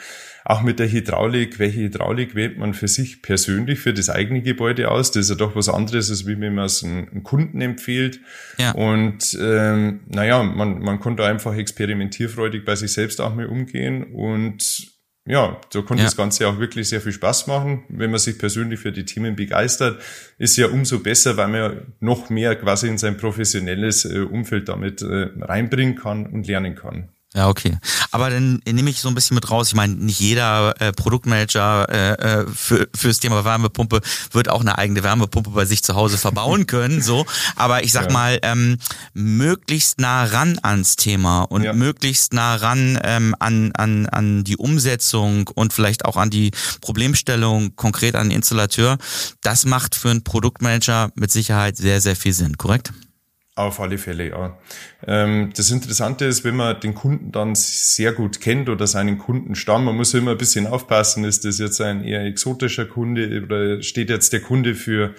Auch 0.46 0.62
mit 0.62 0.78
der 0.78 0.90
Hydraulik. 0.90 1.58
Welche 1.58 1.80
Hydraulik 1.80 2.34
wählt 2.34 2.56
man 2.58 2.72
für 2.72 2.88
sich 2.88 3.20
persönlich, 3.20 3.78
für 3.80 3.92
das 3.92 4.08
eigene 4.08 4.40
Gebäude 4.40 4.90
aus? 4.90 5.10
Das 5.10 5.24
ist 5.24 5.30
ja 5.30 5.36
doch 5.36 5.54
was 5.54 5.68
anderes, 5.68 6.08
als 6.10 6.26
wie 6.26 6.40
wenn 6.40 6.54
man 6.54 6.64
es 6.64 6.82
einem 6.82 7.22
Kunden 7.22 7.60
empfiehlt. 7.60 8.20
Ja. 8.56 8.72
Und 8.72 9.36
ähm, 9.38 10.00
naja, 10.06 10.42
man, 10.42 10.78
man 10.80 10.98
konnte 10.98 11.24
einfach 11.24 11.54
experimentierfreudig 11.54 12.64
bei 12.64 12.74
sich 12.74 12.92
selbst 12.92 13.20
auch 13.20 13.34
mal 13.34 13.46
umgehen 13.46 14.04
und 14.04 14.93
ja, 15.26 15.58
da 15.72 15.80
konnte 15.80 16.02
ja. 16.02 16.04
das 16.04 16.16
Ganze 16.16 16.46
auch 16.46 16.58
wirklich 16.58 16.88
sehr 16.88 17.00
viel 17.00 17.12
Spaß 17.12 17.46
machen. 17.46 17.84
Wenn 17.88 18.10
man 18.10 18.20
sich 18.20 18.38
persönlich 18.38 18.80
für 18.80 18.92
die 18.92 19.06
Themen 19.06 19.36
begeistert, 19.36 20.02
ist 20.36 20.56
ja 20.58 20.66
umso 20.66 20.98
besser, 20.98 21.38
weil 21.38 21.48
man 21.48 21.94
noch 22.00 22.28
mehr 22.28 22.56
quasi 22.56 22.88
in 22.88 22.98
sein 22.98 23.16
professionelles 23.16 24.04
äh, 24.04 24.18
Umfeld 24.18 24.68
damit 24.68 25.00
äh, 25.00 25.30
reinbringen 25.40 25.96
kann 25.96 26.26
und 26.26 26.46
lernen 26.46 26.74
kann. 26.74 27.13
Ja, 27.36 27.48
okay. 27.48 27.78
Aber 28.12 28.30
dann 28.30 28.60
nehme 28.64 28.90
ich 28.90 29.00
so 29.00 29.08
ein 29.08 29.14
bisschen 29.16 29.34
mit 29.34 29.50
raus. 29.50 29.66
Ich 29.66 29.74
meine, 29.74 29.94
nicht 29.94 30.20
jeder 30.20 30.80
äh, 30.80 30.92
Produktmanager 30.92 31.88
äh, 31.90 32.12
äh 32.12 32.46
für 32.46 32.88
fürs 32.94 33.18
Thema 33.18 33.44
Wärmepumpe 33.44 34.02
wird 34.30 34.48
auch 34.48 34.60
eine 34.60 34.78
eigene 34.78 35.02
Wärmepumpe 35.02 35.50
bei 35.50 35.64
sich 35.64 35.82
zu 35.82 35.96
Hause 35.96 36.16
verbauen 36.16 36.66
können. 36.68 37.02
So, 37.02 37.26
aber 37.56 37.82
ich 37.82 37.90
sag 37.90 38.06
ja. 38.06 38.12
mal, 38.12 38.38
ähm, 38.42 38.78
möglichst 39.14 39.98
nah 39.98 40.22
ran 40.24 40.60
ans 40.62 40.94
Thema 40.94 41.42
und 41.42 41.64
ja. 41.64 41.72
möglichst 41.72 42.32
nah 42.34 42.54
ran 42.54 43.00
ähm, 43.02 43.34
an 43.40 43.72
an 43.72 44.06
an 44.06 44.44
die 44.44 44.56
Umsetzung 44.56 45.48
und 45.48 45.72
vielleicht 45.72 46.04
auch 46.04 46.16
an 46.16 46.30
die 46.30 46.52
Problemstellung 46.82 47.74
konkret 47.74 48.14
an 48.14 48.28
den 48.28 48.36
Installateur. 48.36 48.96
Das 49.42 49.64
macht 49.64 49.96
für 49.96 50.10
einen 50.10 50.22
Produktmanager 50.22 51.10
mit 51.16 51.32
Sicherheit 51.32 51.76
sehr 51.76 52.00
sehr 52.00 52.14
viel 52.14 52.32
Sinn. 52.32 52.56
Korrekt? 52.58 52.92
Auf 53.56 53.78
alle 53.78 53.98
Fälle, 53.98 54.30
ja. 54.30 54.58
Ähm, 55.06 55.52
das 55.56 55.70
Interessante 55.70 56.24
ist, 56.24 56.42
wenn 56.42 56.56
man 56.56 56.80
den 56.80 56.92
Kunden 56.92 57.30
dann 57.30 57.54
sehr 57.54 58.12
gut 58.12 58.40
kennt 58.40 58.68
oder 58.68 58.88
seinen 58.88 59.16
Kundenstamm, 59.16 59.84
man 59.84 59.96
muss 59.96 60.12
immer 60.12 60.32
ein 60.32 60.38
bisschen 60.38 60.66
aufpassen, 60.66 61.22
ist 61.22 61.44
das 61.44 61.60
jetzt 61.60 61.80
ein 61.80 62.02
eher 62.02 62.24
exotischer 62.24 62.84
Kunde 62.84 63.42
oder 63.44 63.80
steht 63.80 64.10
jetzt 64.10 64.32
der 64.32 64.40
Kunde 64.40 64.74
für 64.74 65.14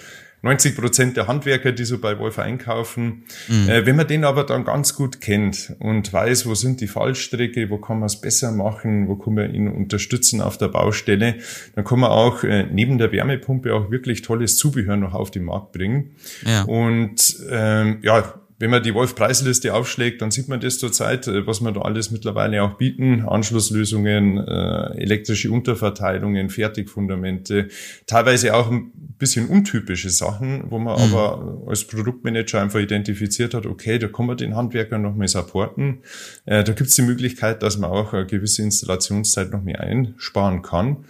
90 0.45 0.75
Prozent 0.75 1.17
der 1.17 1.27
Handwerker, 1.27 1.71
die 1.71 1.85
so 1.85 1.97
bei 1.97 2.19
Wolf 2.19 2.37
einkaufen. 2.37 3.23
Mhm. 3.47 3.67
Äh, 3.67 3.85
wenn 3.87 3.95
man 3.95 4.07
den 4.07 4.23
aber 4.23 4.43
dann 4.43 4.63
ganz 4.63 4.95
gut 4.95 5.19
kennt 5.19 5.75
und 5.79 6.13
weiß, 6.13 6.45
wo 6.45 6.53
sind 6.53 6.81
die 6.81 6.87
Fallstrecke, 6.87 7.71
wo 7.71 7.79
kann 7.79 7.97
man 7.97 8.05
es 8.05 8.21
besser 8.21 8.51
machen, 8.51 9.07
wo 9.07 9.15
kann 9.15 9.33
man 9.33 9.53
ihn 9.55 9.67
unterstützen 9.67 10.41
auf 10.41 10.59
der 10.59 10.67
Baustelle, 10.67 11.35
dann 11.73 11.83
kann 11.83 11.99
man 11.99 12.11
auch 12.11 12.43
äh, 12.43 12.67
neben 12.71 12.99
der 12.99 13.11
Wärmepumpe 13.11 13.73
auch 13.73 13.89
wirklich 13.89 14.21
tolles 14.21 14.55
Zubehör 14.55 14.97
noch 14.97 15.15
auf 15.15 15.31
den 15.31 15.45
Markt 15.45 15.71
bringen. 15.71 16.11
Ja. 16.45 16.61
Und 16.63 17.37
ähm, 17.49 17.97
ja, 18.03 18.35
wenn 18.57 18.69
man 18.69 18.83
die 18.83 18.93
Wolf-Preisliste 18.93 19.73
aufschlägt, 19.73 20.21
dann 20.21 20.31
sieht 20.31 20.47
man 20.47 20.59
das 20.59 20.79
zurzeit, 20.79 21.27
äh, 21.27 21.45
was 21.45 21.61
wir 21.61 21.71
da 21.71 21.81
alles 21.81 22.11
mittlerweile 22.11 22.63
auch 22.63 22.75
bieten. 22.77 23.25
Anschlusslösungen, 23.27 24.37
äh, 24.37 24.97
elektrische 24.97 25.51
Unterverteilungen, 25.51 26.49
Fertigfundamente, 26.49 27.67
teilweise 28.07 28.55
auch 28.55 28.71
ein 28.71 28.91
bisschen 29.17 29.47
untypische 29.47 30.09
Sachen, 30.09 30.65
wo 30.69 30.79
man 30.79 30.97
mhm. 30.97 31.15
aber 31.15 31.63
als 31.67 31.85
Produktmanager 31.85 32.61
einfach 32.61 32.79
identifiziert 32.79 33.53
hat, 33.53 33.65
okay, 33.65 33.99
da 33.99 34.07
kann 34.07 34.25
man 34.25 34.37
den 34.37 34.55
Handwerker 34.55 34.97
noch 34.97 35.15
mehr 35.15 35.27
supporten. 35.27 35.99
Äh, 36.45 36.63
da 36.63 36.73
gibt 36.73 36.89
es 36.89 36.95
die 36.95 37.01
Möglichkeit, 37.01 37.61
dass 37.61 37.77
man 37.77 37.89
auch 37.89 38.13
eine 38.13 38.25
gewisse 38.25 38.63
Installationszeit 38.63 39.51
noch 39.51 39.63
mehr 39.63 39.81
einsparen 39.81 40.61
kann. 40.61 41.05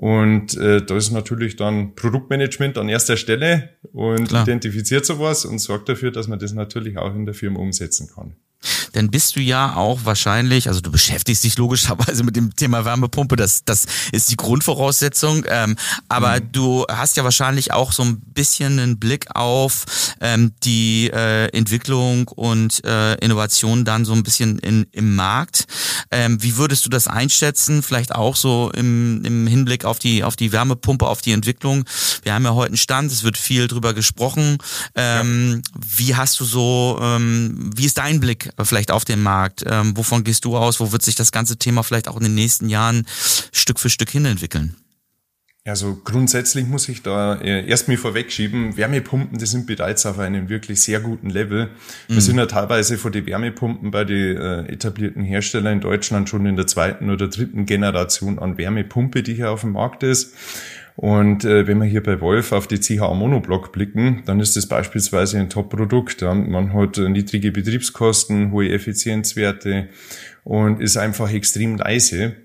Und 0.00 0.56
äh, 0.56 0.80
da 0.82 0.96
ist 0.96 1.10
natürlich 1.10 1.56
dann 1.56 1.94
Produktmanagement 1.94 2.78
an 2.78 2.88
erster 2.88 3.18
Stelle 3.18 3.70
und 3.92 4.28
Klar. 4.28 4.42
identifiziert 4.44 5.04
sowas 5.04 5.44
und 5.44 5.58
sorgt 5.58 5.88
dafür, 5.88 6.10
dass 6.10 6.28
man 6.28 6.38
das 6.38 6.52
natürlich 6.52 6.98
auch 6.98 7.14
in 7.14 7.26
der 7.26 7.34
Firma 7.34 7.60
umsetzen 7.60 8.08
kann 8.14 8.34
dann 8.92 9.10
bist 9.10 9.36
du 9.36 9.40
ja 9.40 9.76
auch 9.76 10.00
wahrscheinlich, 10.04 10.68
also 10.68 10.80
du 10.80 10.90
beschäftigst 10.90 11.44
dich 11.44 11.56
logischerweise 11.56 12.24
mit 12.24 12.36
dem 12.36 12.54
Thema 12.54 12.84
Wärmepumpe, 12.84 13.36
das, 13.36 13.64
das 13.64 13.86
ist 14.12 14.30
die 14.30 14.36
Grundvoraussetzung, 14.36 15.44
ähm, 15.48 15.76
aber 16.08 16.40
mhm. 16.40 16.52
du 16.52 16.86
hast 16.88 17.16
ja 17.16 17.24
wahrscheinlich 17.24 17.72
auch 17.72 17.92
so 17.92 18.02
ein 18.02 18.20
bisschen 18.20 18.78
einen 18.78 18.98
Blick 18.98 19.34
auf 19.34 19.84
ähm, 20.20 20.52
die 20.62 21.10
äh, 21.12 21.46
Entwicklung 21.56 22.28
und 22.28 22.84
äh, 22.84 23.14
Innovation 23.16 23.84
dann 23.84 24.04
so 24.04 24.12
ein 24.12 24.22
bisschen 24.22 24.58
in, 24.58 24.86
im 24.92 25.14
Markt. 25.14 25.66
Ähm, 26.10 26.42
wie 26.42 26.56
würdest 26.56 26.84
du 26.86 26.90
das 26.90 27.08
einschätzen? 27.08 27.82
Vielleicht 27.82 28.14
auch 28.14 28.36
so 28.36 28.70
im, 28.74 29.24
im 29.24 29.46
Hinblick 29.46 29.84
auf 29.84 29.98
die, 29.98 30.24
auf 30.24 30.36
die 30.36 30.52
Wärmepumpe, 30.52 31.06
auf 31.06 31.22
die 31.22 31.32
Entwicklung. 31.32 31.84
Wir 32.22 32.34
haben 32.34 32.44
ja 32.44 32.54
heute 32.54 32.68
einen 32.68 32.76
Stand, 32.76 33.12
es 33.12 33.22
wird 33.22 33.36
viel 33.36 33.68
drüber 33.68 33.94
gesprochen. 33.94 34.58
Ähm, 34.94 35.62
ja. 35.64 35.80
Wie 35.96 36.14
hast 36.16 36.40
du 36.40 36.44
so, 36.44 36.98
ähm, 37.00 37.70
wie 37.74 37.86
ist 37.86 37.98
dein 37.98 38.20
Blick 38.20 38.49
vielleicht 38.62 38.90
auf 38.90 39.04
den 39.04 39.22
Markt? 39.22 39.64
Ähm, 39.66 39.96
wovon 39.96 40.24
gehst 40.24 40.44
du 40.44 40.56
aus? 40.56 40.80
Wo 40.80 40.92
wird 40.92 41.02
sich 41.02 41.14
das 41.14 41.32
ganze 41.32 41.56
Thema 41.56 41.82
vielleicht 41.82 42.08
auch 42.08 42.16
in 42.16 42.24
den 42.24 42.34
nächsten 42.34 42.68
Jahren 42.68 43.06
Stück 43.52 43.80
für 43.80 43.90
Stück 43.90 44.10
hin 44.10 44.24
entwickeln? 44.24 44.76
Also 45.66 46.00
grundsätzlich 46.02 46.66
muss 46.66 46.88
ich 46.88 47.02
da 47.02 47.34
äh, 47.34 47.68
erst 47.68 47.86
mal 47.86 47.98
vorwegschieben, 47.98 48.78
Wärmepumpen, 48.78 49.38
die 49.38 49.44
sind 49.44 49.66
bereits 49.66 50.06
auf 50.06 50.18
einem 50.18 50.48
wirklich 50.48 50.80
sehr 50.80 51.00
guten 51.00 51.28
Level. 51.28 51.68
Wir 52.08 52.16
mhm. 52.16 52.20
sind 52.20 52.38
ja 52.38 52.46
teilweise 52.46 52.96
vor 52.96 53.10
die 53.10 53.26
Wärmepumpen 53.26 53.90
bei 53.90 54.04
den 54.04 54.38
äh, 54.38 54.72
etablierten 54.72 55.22
Herstellern 55.22 55.74
in 55.74 55.80
Deutschland 55.80 56.30
schon 56.30 56.46
in 56.46 56.56
der 56.56 56.66
zweiten 56.66 57.10
oder 57.10 57.28
dritten 57.28 57.66
Generation 57.66 58.38
an 58.38 58.56
Wärmepumpe, 58.56 59.22
die 59.22 59.34
hier 59.34 59.50
auf 59.50 59.60
dem 59.60 59.72
Markt 59.72 60.02
ist. 60.02 60.34
Und 60.96 61.44
äh, 61.44 61.66
wenn 61.66 61.78
wir 61.78 61.86
hier 61.86 62.02
bei 62.02 62.20
Wolf 62.20 62.52
auf 62.52 62.66
die 62.66 62.78
CH 62.78 63.14
Monoblock 63.14 63.72
blicken, 63.72 64.22
dann 64.26 64.40
ist 64.40 64.56
das 64.56 64.66
beispielsweise 64.66 65.38
ein 65.38 65.48
Top-Produkt. 65.48 66.20
Ja. 66.20 66.34
Man 66.34 66.74
hat 66.74 66.98
niedrige 66.98 67.52
Betriebskosten, 67.52 68.52
hohe 68.52 68.70
Effizienzwerte 68.70 69.88
und 70.44 70.80
ist 70.80 70.96
einfach 70.96 71.32
extrem 71.32 71.76
leise 71.76 72.36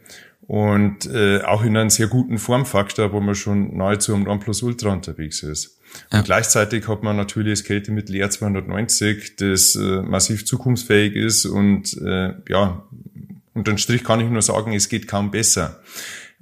und 0.47 1.07
äh, 1.07 1.41
auch 1.41 1.63
in 1.63 1.75
einem 1.75 1.89
sehr 1.89 2.07
guten 2.07 2.37
Formfaktor, 2.37 3.11
wo 3.11 3.19
man 3.19 3.35
schon 3.35 3.75
nahezu 3.75 4.13
am 4.13 4.23
Nonplusultra 4.23 4.91
unterwegs 4.91 5.43
ist. 5.43 5.79
Ja. 6.11 6.19
Und 6.19 6.25
gleichzeitig 6.25 6.87
hat 6.87 7.03
man 7.03 7.15
natürlich 7.15 7.59
das 7.59 7.63
Kältemittel 7.63 8.15
R290, 8.15 9.33
das 9.39 9.75
äh, 9.75 10.01
massiv 10.01 10.45
zukunftsfähig 10.45 11.15
ist 11.15 11.45
und 11.45 11.97
äh, 12.01 12.33
ja, 12.49 12.83
unterm 13.53 13.77
Strich 13.77 14.03
kann 14.03 14.19
ich 14.19 14.29
nur 14.29 14.41
sagen, 14.41 14.73
es 14.73 14.89
geht 14.89 15.07
kaum 15.07 15.31
besser. 15.31 15.81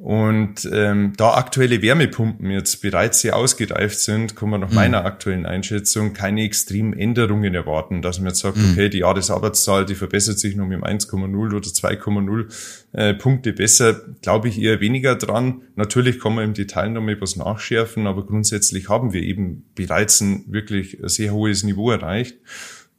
Und 0.03 0.69
ähm, 0.69 1.13
da 1.15 1.35
aktuelle 1.35 1.81
Wärmepumpen 1.81 2.51
jetzt 2.51 2.81
bereits 2.81 3.21
sehr 3.21 3.37
ausgereift 3.37 3.97
sind, 3.97 4.35
kann 4.35 4.49
man 4.49 4.59
nach 4.59 4.69
mhm. 4.69 4.75
meiner 4.75 5.05
aktuellen 5.05 5.45
Einschätzung 5.45 6.11
keine 6.11 6.43
extremen 6.43 6.91
Änderungen 6.91 7.55
erwarten, 7.55 8.01
dass 8.01 8.19
man 8.19 8.27
jetzt 8.27 8.41
sagt, 8.41 8.57
mhm. 8.57 8.71
okay, 8.73 8.89
die 8.89 8.97
Jahresarbeitszahl, 8.97 9.85
die 9.85 9.95
verbessert 9.95 10.39
sich 10.39 10.57
noch 10.57 10.67
mit 10.67 10.83
1,0 10.83 11.45
oder 11.45 11.57
2,0 11.57 12.53
äh, 12.91 13.13
Punkte 13.13 13.53
besser, 13.53 14.01
glaube 14.21 14.49
ich 14.49 14.61
eher 14.61 14.81
weniger 14.81 15.15
dran. 15.15 15.61
Natürlich 15.77 16.19
kann 16.19 16.35
man 16.35 16.43
im 16.43 16.53
Detail 16.53 16.89
noch 16.89 17.01
mal 17.01 17.21
was 17.21 17.37
nachschärfen, 17.37 18.05
aber 18.05 18.25
grundsätzlich 18.25 18.89
haben 18.89 19.13
wir 19.13 19.21
eben 19.21 19.63
bereits 19.73 20.19
ein 20.19 20.43
wirklich 20.49 20.97
sehr 21.03 21.31
hohes 21.31 21.63
Niveau 21.63 21.91
erreicht. 21.91 22.35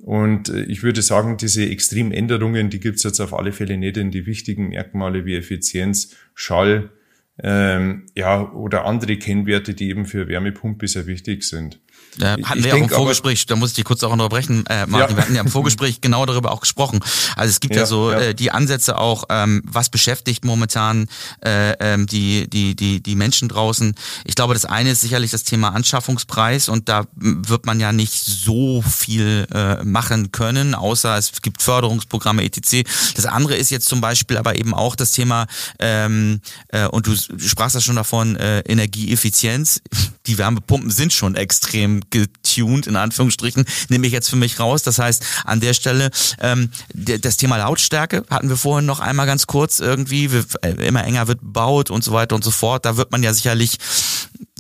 Und 0.05 0.51
äh, 0.51 0.65
ich 0.65 0.83
würde 0.83 1.01
sagen, 1.01 1.39
diese 1.39 1.67
extremen 1.67 2.13
Änderungen, 2.13 2.69
die 2.69 2.79
gibt's 2.79 3.05
jetzt 3.05 3.21
auf 3.21 3.33
alle 3.33 3.53
Fälle 3.53 3.79
nicht 3.79 3.97
in 3.97 4.11
die 4.11 4.27
wichtigen 4.27 4.69
Merkmale 4.69 5.25
wie 5.25 5.35
Effizienz, 5.35 6.15
Schall, 6.35 6.91
ähm, 7.43 8.05
ja, 8.15 8.53
oder 8.53 8.85
andere 8.85 9.17
Kennwerte, 9.17 9.73
die 9.73 9.89
eben 9.89 10.05
für 10.05 10.29
Wärmepumpe 10.29 10.87
sehr 10.89 11.07
wichtig 11.07 11.43
sind. 11.45 11.81
Äh, 12.21 12.43
hatten 12.43 12.59
ich 12.59 12.65
wir 12.65 12.75
auch 12.75 12.79
im 12.79 12.89
Vorgespräch, 12.89 13.43
aber, 13.43 13.55
da 13.55 13.57
muss 13.57 13.71
ich 13.71 13.77
dich 13.77 13.85
kurz 13.85 14.03
auch 14.05 14.13
unterbrechen, 14.13 14.65
äh, 14.67 14.87
Martin, 14.87 15.11
ja. 15.11 15.17
wir 15.17 15.23
hatten 15.23 15.35
ja 15.35 15.41
im 15.43 15.49
Vorgespräch 15.49 16.01
genau 16.01 16.27
darüber 16.27 16.53
auch 16.53 16.61
gesprochen. 16.61 17.01
Also 17.37 17.51
es 17.51 17.61
gibt 17.61 17.75
ja, 17.75 17.83
ja 17.83 17.87
so 17.87 18.13
ja. 18.13 18.19
Äh, 18.19 18.35
die 18.35 18.51
Ansätze 18.51 18.99
auch, 18.99 19.25
ähm, 19.31 19.63
was 19.67 19.89
beschäftigt 19.89 20.45
momentan 20.45 21.09
äh, 21.45 21.73
ähm, 21.81 22.07
die, 22.07 22.49
die, 22.49 22.75
die, 22.77 23.03
die 23.03 23.15
Menschen 23.17 23.49
draußen. 23.49 23.95
Ich 24.25 24.35
glaube, 24.35 24.55
das 24.55 24.65
eine 24.65 24.91
ist 24.91 25.01
sicherlich 25.01 25.31
das 25.31 25.45
Thema 25.45 25.71
Anschaffungspreis 25.71 26.69
und 26.69 26.89
da 26.89 27.05
wird 27.17 27.67
man 27.67 27.81
ja 27.81 27.93
nicht 27.93 28.13
so 28.13 28.83
viel 28.83 29.47
äh, 29.53 29.83
machen 29.85 30.33
können, 30.33 30.75
außer 30.75 31.17
es 31.19 31.43
gibt 31.43 31.63
Förderungsprogramme 31.63 32.45
etc. 32.45 32.89
Das 33.17 33.27
andere 33.27 33.57
ist 33.57 33.71
jetzt 33.71 33.89
zum 33.89 34.01
Beispiel 34.01 34.37
aber 34.37 34.57
eben 34.57 34.75
auch 34.75 34.97
das 34.97 35.13
Thema, 35.13 35.47
ähm, 35.79 36.41
äh, 36.69 36.87
und 36.87 37.07
du 37.07 37.17
sprachst 37.17 37.75
ja 37.75 37.81
schon 37.81 37.97
davon, 37.97 38.37
äh, 38.37 38.61
Energieeffizienz. 38.61 39.81
Die 40.27 40.39
Wärmepumpen 40.39 40.91
sind 40.91 41.13
schon 41.13 41.35
extrem 41.35 42.04
getuned, 42.11 42.87
in 42.87 42.97
Anführungsstrichen, 42.97 43.65
nehme 43.89 44.07
ich 44.07 44.13
jetzt 44.13 44.31
für 44.31 44.37
mich 44.37 44.61
raus. 44.61 44.83
Das 44.83 44.99
heißt, 44.99 45.25
an 45.45 45.61
der 45.61 45.75
Stelle, 45.75 46.11
ähm, 46.41 46.71
das 46.95 47.37
Thema 47.37 47.57
Lautstärke 47.57 48.25
hatten 48.31 48.49
wir 48.49 48.57
vorhin 48.57 48.87
noch 48.87 49.01
einmal 49.01 49.27
ganz 49.27 49.47
kurz 49.47 49.81
irgendwie, 49.81 50.31
äh, 50.63 50.87
immer 50.87 51.05
enger 51.05 51.29
wird 51.29 51.41
bebaut 51.41 51.91
und 51.91 52.05
so 52.05 52.13
weiter 52.13 52.35
und 52.35 52.45
so 52.45 52.51
fort. 52.51 52.85
Da 52.85 52.97
wird 52.97 53.13
man 53.13 53.23
ja 53.23 53.33
sicherlich 53.33 53.79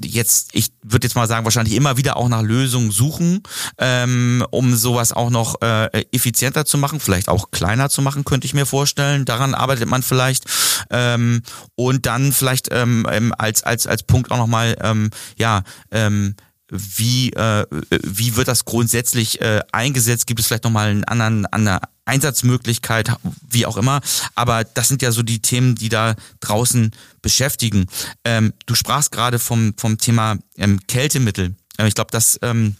jetzt, 0.03 0.51
ich 0.53 0.69
würde 0.83 1.07
jetzt 1.07 1.15
mal 1.15 1.27
sagen, 1.27 1.45
wahrscheinlich 1.45 1.75
immer 1.75 1.97
wieder 1.97 2.17
auch 2.17 2.29
nach 2.29 2.43
Lösungen 2.43 2.91
suchen, 2.91 3.43
ähm, 3.79 4.45
um 4.51 4.75
sowas 4.77 5.13
auch 5.13 5.31
noch 5.31 5.61
äh, 5.63 6.05
effizienter 6.13 6.65
zu 6.65 6.79
machen, 6.79 7.01
vielleicht 7.01 7.29
auch 7.29 7.51
kleiner 7.51 7.89
zu 7.89 8.03
machen, 8.03 8.25
könnte 8.25 8.47
ich 8.47 8.55
mir 8.55 8.67
vorstellen. 8.67 9.25
Daran 9.25 9.55
arbeitet 9.55 9.89
man 9.89 10.03
vielleicht. 10.03 10.45
Ähm, 10.91 11.43
und 11.75 12.07
dann 12.07 12.33
vielleicht 12.33 12.69
ähm, 12.71 13.07
ähm 13.11 13.33
als, 13.37 13.63
als, 13.63 13.87
als 13.87 14.03
Punkt 14.03 14.31
auch 14.31 14.39
nochmal, 14.39 14.77
ähm, 14.81 15.11
ja, 15.37 15.63
ähm, 15.91 16.35
wie, 16.75 17.33
äh, 17.33 17.67
wie 17.91 18.37
wird 18.37 18.49
das 18.49 18.65
grundsätzlich 18.65 19.41
äh, 19.41 19.61
eingesetzt? 19.73 20.27
Gibt 20.27 20.41
es 20.41 20.47
vielleicht 20.47 20.65
nochmal 20.65 20.89
einen 20.89 21.05
anderen, 21.05 21.47
andere 21.47 21.81
Einsatzmöglichkeit, 22.05 23.13
wie 23.49 23.67
auch 23.67 23.77
immer. 23.77 24.01
Aber 24.35 24.65
das 24.65 24.89
sind 24.89 25.03
ja 25.03 25.13
so 25.13 25.23
die 25.23 25.41
Themen, 25.41 25.75
die 25.75 25.89
da 25.89 26.15
draußen 26.41 26.91
beschäftigen. 27.23 27.87
Ähm, 28.25 28.53
du 28.67 28.75
sprachst 28.75 29.13
gerade 29.13 29.39
vom, 29.39 29.75
vom 29.77 29.99
Thema 29.99 30.37
ähm, 30.57 30.81
Kältemittel. 30.87 31.55
Ähm, 31.79 31.87
ich 31.87 31.95
glaube, 31.95 32.11
das 32.11 32.39
ähm, 32.43 32.77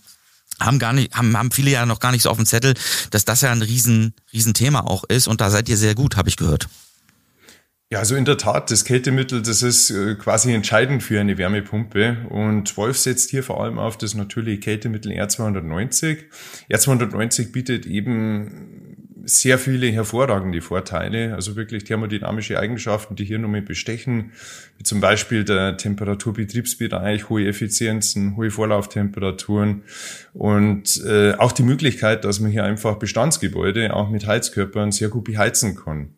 haben 0.61 0.79
gar 0.79 0.93
nicht, 0.93 1.15
haben, 1.15 1.37
haben 1.37 1.51
viele 1.51 1.71
ja 1.71 1.87
noch 1.87 2.01
gar 2.01 2.13
nicht 2.13 2.23
so 2.23 2.31
auf 2.31 2.37
dem 2.37 2.47
Zettel, 2.47 2.75
dass 3.11 3.25
das 3.25 3.41
ja 3.41 3.51
ein 3.51 3.63
riesen, 3.63 4.15
riesen 4.33 4.55
auch 4.77 5.05
ist. 5.05 5.27
Und 5.27 5.41
da 5.41 5.51
seid 5.51 5.69
ihr 5.69 5.77
sehr 5.77 5.95
gut, 5.95 6.17
habe 6.17 6.29
ich 6.29 6.37
gehört. 6.37 6.69
Ja, 7.95 8.01
also 8.01 8.17
in 8.17 8.25
der 8.25 8.39
Tat, 8.39 8.73
das 8.73 8.85
Kältemittel, 8.85 9.41
das 9.41 9.63
ist 9.63 9.91
äh, 9.91 10.17
quasi 10.17 10.53
entscheidend 10.53 11.01
für 11.05 11.21
eine 11.21 11.39
Wärmepumpe. 11.39 12.27
Und 12.29 12.77
Wolf 12.77 12.99
setzt 12.99 13.31
hier 13.31 13.45
vor 13.45 13.63
allem 13.63 13.79
auf 13.79 13.97
das 13.97 14.17
natürliche 14.17 14.59
Kältemittel 14.59 15.13
R290. 15.13 16.25
R290 16.69 17.53
bietet 17.53 17.87
eben 17.87 19.21
sehr 19.27 19.61
viele 19.61 19.87
hervorragende 19.93 20.61
Vorteile, 20.61 21.37
also 21.37 21.55
wirklich 21.55 21.85
thermodynamische 21.85 22.59
Eigenschaften, 22.59 23.15
die 23.15 23.25
hier 23.25 23.39
nochmal 23.39 23.63
bestechen, 23.63 24.33
wie 24.77 24.83
zum 24.83 25.01
Beispiel 25.01 25.45
der 25.45 25.77
Temperaturbetriebsbereich, 25.77 27.29
hohe 27.29 27.47
Effizienzen, 27.47 28.35
hohe 28.35 28.51
Vorlauftemperaturen 28.51 29.85
und 30.33 31.01
äh, 31.07 31.35
auch 31.35 31.53
die 31.53 31.63
Möglichkeit, 31.63 32.25
dass 32.25 32.41
man 32.41 32.51
hier 32.51 32.65
einfach 32.65 32.97
Bestandsgebäude 32.97 33.95
auch 33.95 34.11
mit 34.11 34.27
Heizkörpern 34.27 34.91
sehr 34.91 35.11
gut 35.11 35.23
beheizen 35.23 35.77
kann. 35.77 36.09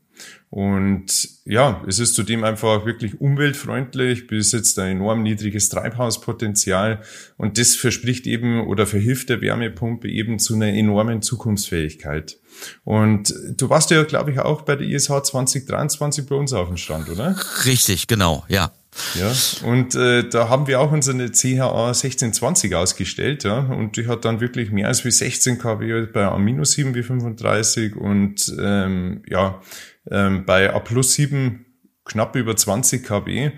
Und 0.50 1.28
ja, 1.44 1.82
es 1.86 1.98
ist 1.98 2.14
zudem 2.14 2.44
einfach 2.44 2.86
wirklich 2.86 3.20
umweltfreundlich, 3.20 4.26
besitzt 4.26 4.78
ein 4.78 4.96
enorm 4.98 5.22
niedriges 5.22 5.68
Treibhauspotenzial 5.68 7.02
und 7.36 7.58
das 7.58 7.74
verspricht 7.74 8.26
eben 8.26 8.66
oder 8.66 8.86
verhilft 8.86 9.28
der 9.28 9.40
Wärmepumpe 9.40 10.08
eben 10.08 10.38
zu 10.38 10.54
einer 10.54 10.68
enormen 10.68 11.20
Zukunftsfähigkeit. 11.20 12.38
Und 12.84 13.34
du 13.56 13.68
warst 13.68 13.90
ja, 13.90 14.02
glaube 14.04 14.30
ich, 14.30 14.38
auch 14.38 14.62
bei 14.62 14.76
der 14.76 14.86
ISH 14.86 15.08
2023 15.08 16.26
bei 16.26 16.36
uns 16.36 16.52
auf 16.52 16.68
dem 16.68 16.76
Stand, 16.76 17.08
oder? 17.08 17.36
Richtig, 17.64 18.06
genau, 18.06 18.44
ja. 18.48 18.72
Ja, 19.14 19.30
und 19.68 19.94
äh, 19.94 20.26
da 20.26 20.48
haben 20.48 20.66
wir 20.66 20.80
auch 20.80 20.90
unsere 20.90 21.30
CHA 21.30 21.88
1620 21.88 22.74
ausgestellt, 22.74 23.44
ja, 23.44 23.58
und 23.58 23.98
die 23.98 24.06
hat 24.06 24.24
dann 24.24 24.40
wirklich 24.40 24.70
mehr 24.70 24.88
als 24.88 25.04
wie 25.04 25.10
16 25.10 25.58
kW 25.58 26.06
bei 26.06 26.24
A 26.24 26.64
7 26.64 26.94
wie 26.94 27.02
35 27.02 27.94
und 27.94 28.54
ähm, 28.58 29.22
ja, 29.28 29.60
ähm, 30.10 30.44
bei 30.44 30.72
A 30.72 30.80
plus 30.80 31.14
7 31.14 31.64
knapp 32.04 32.36
über 32.36 32.56
20 32.56 33.04
kW 33.04 33.52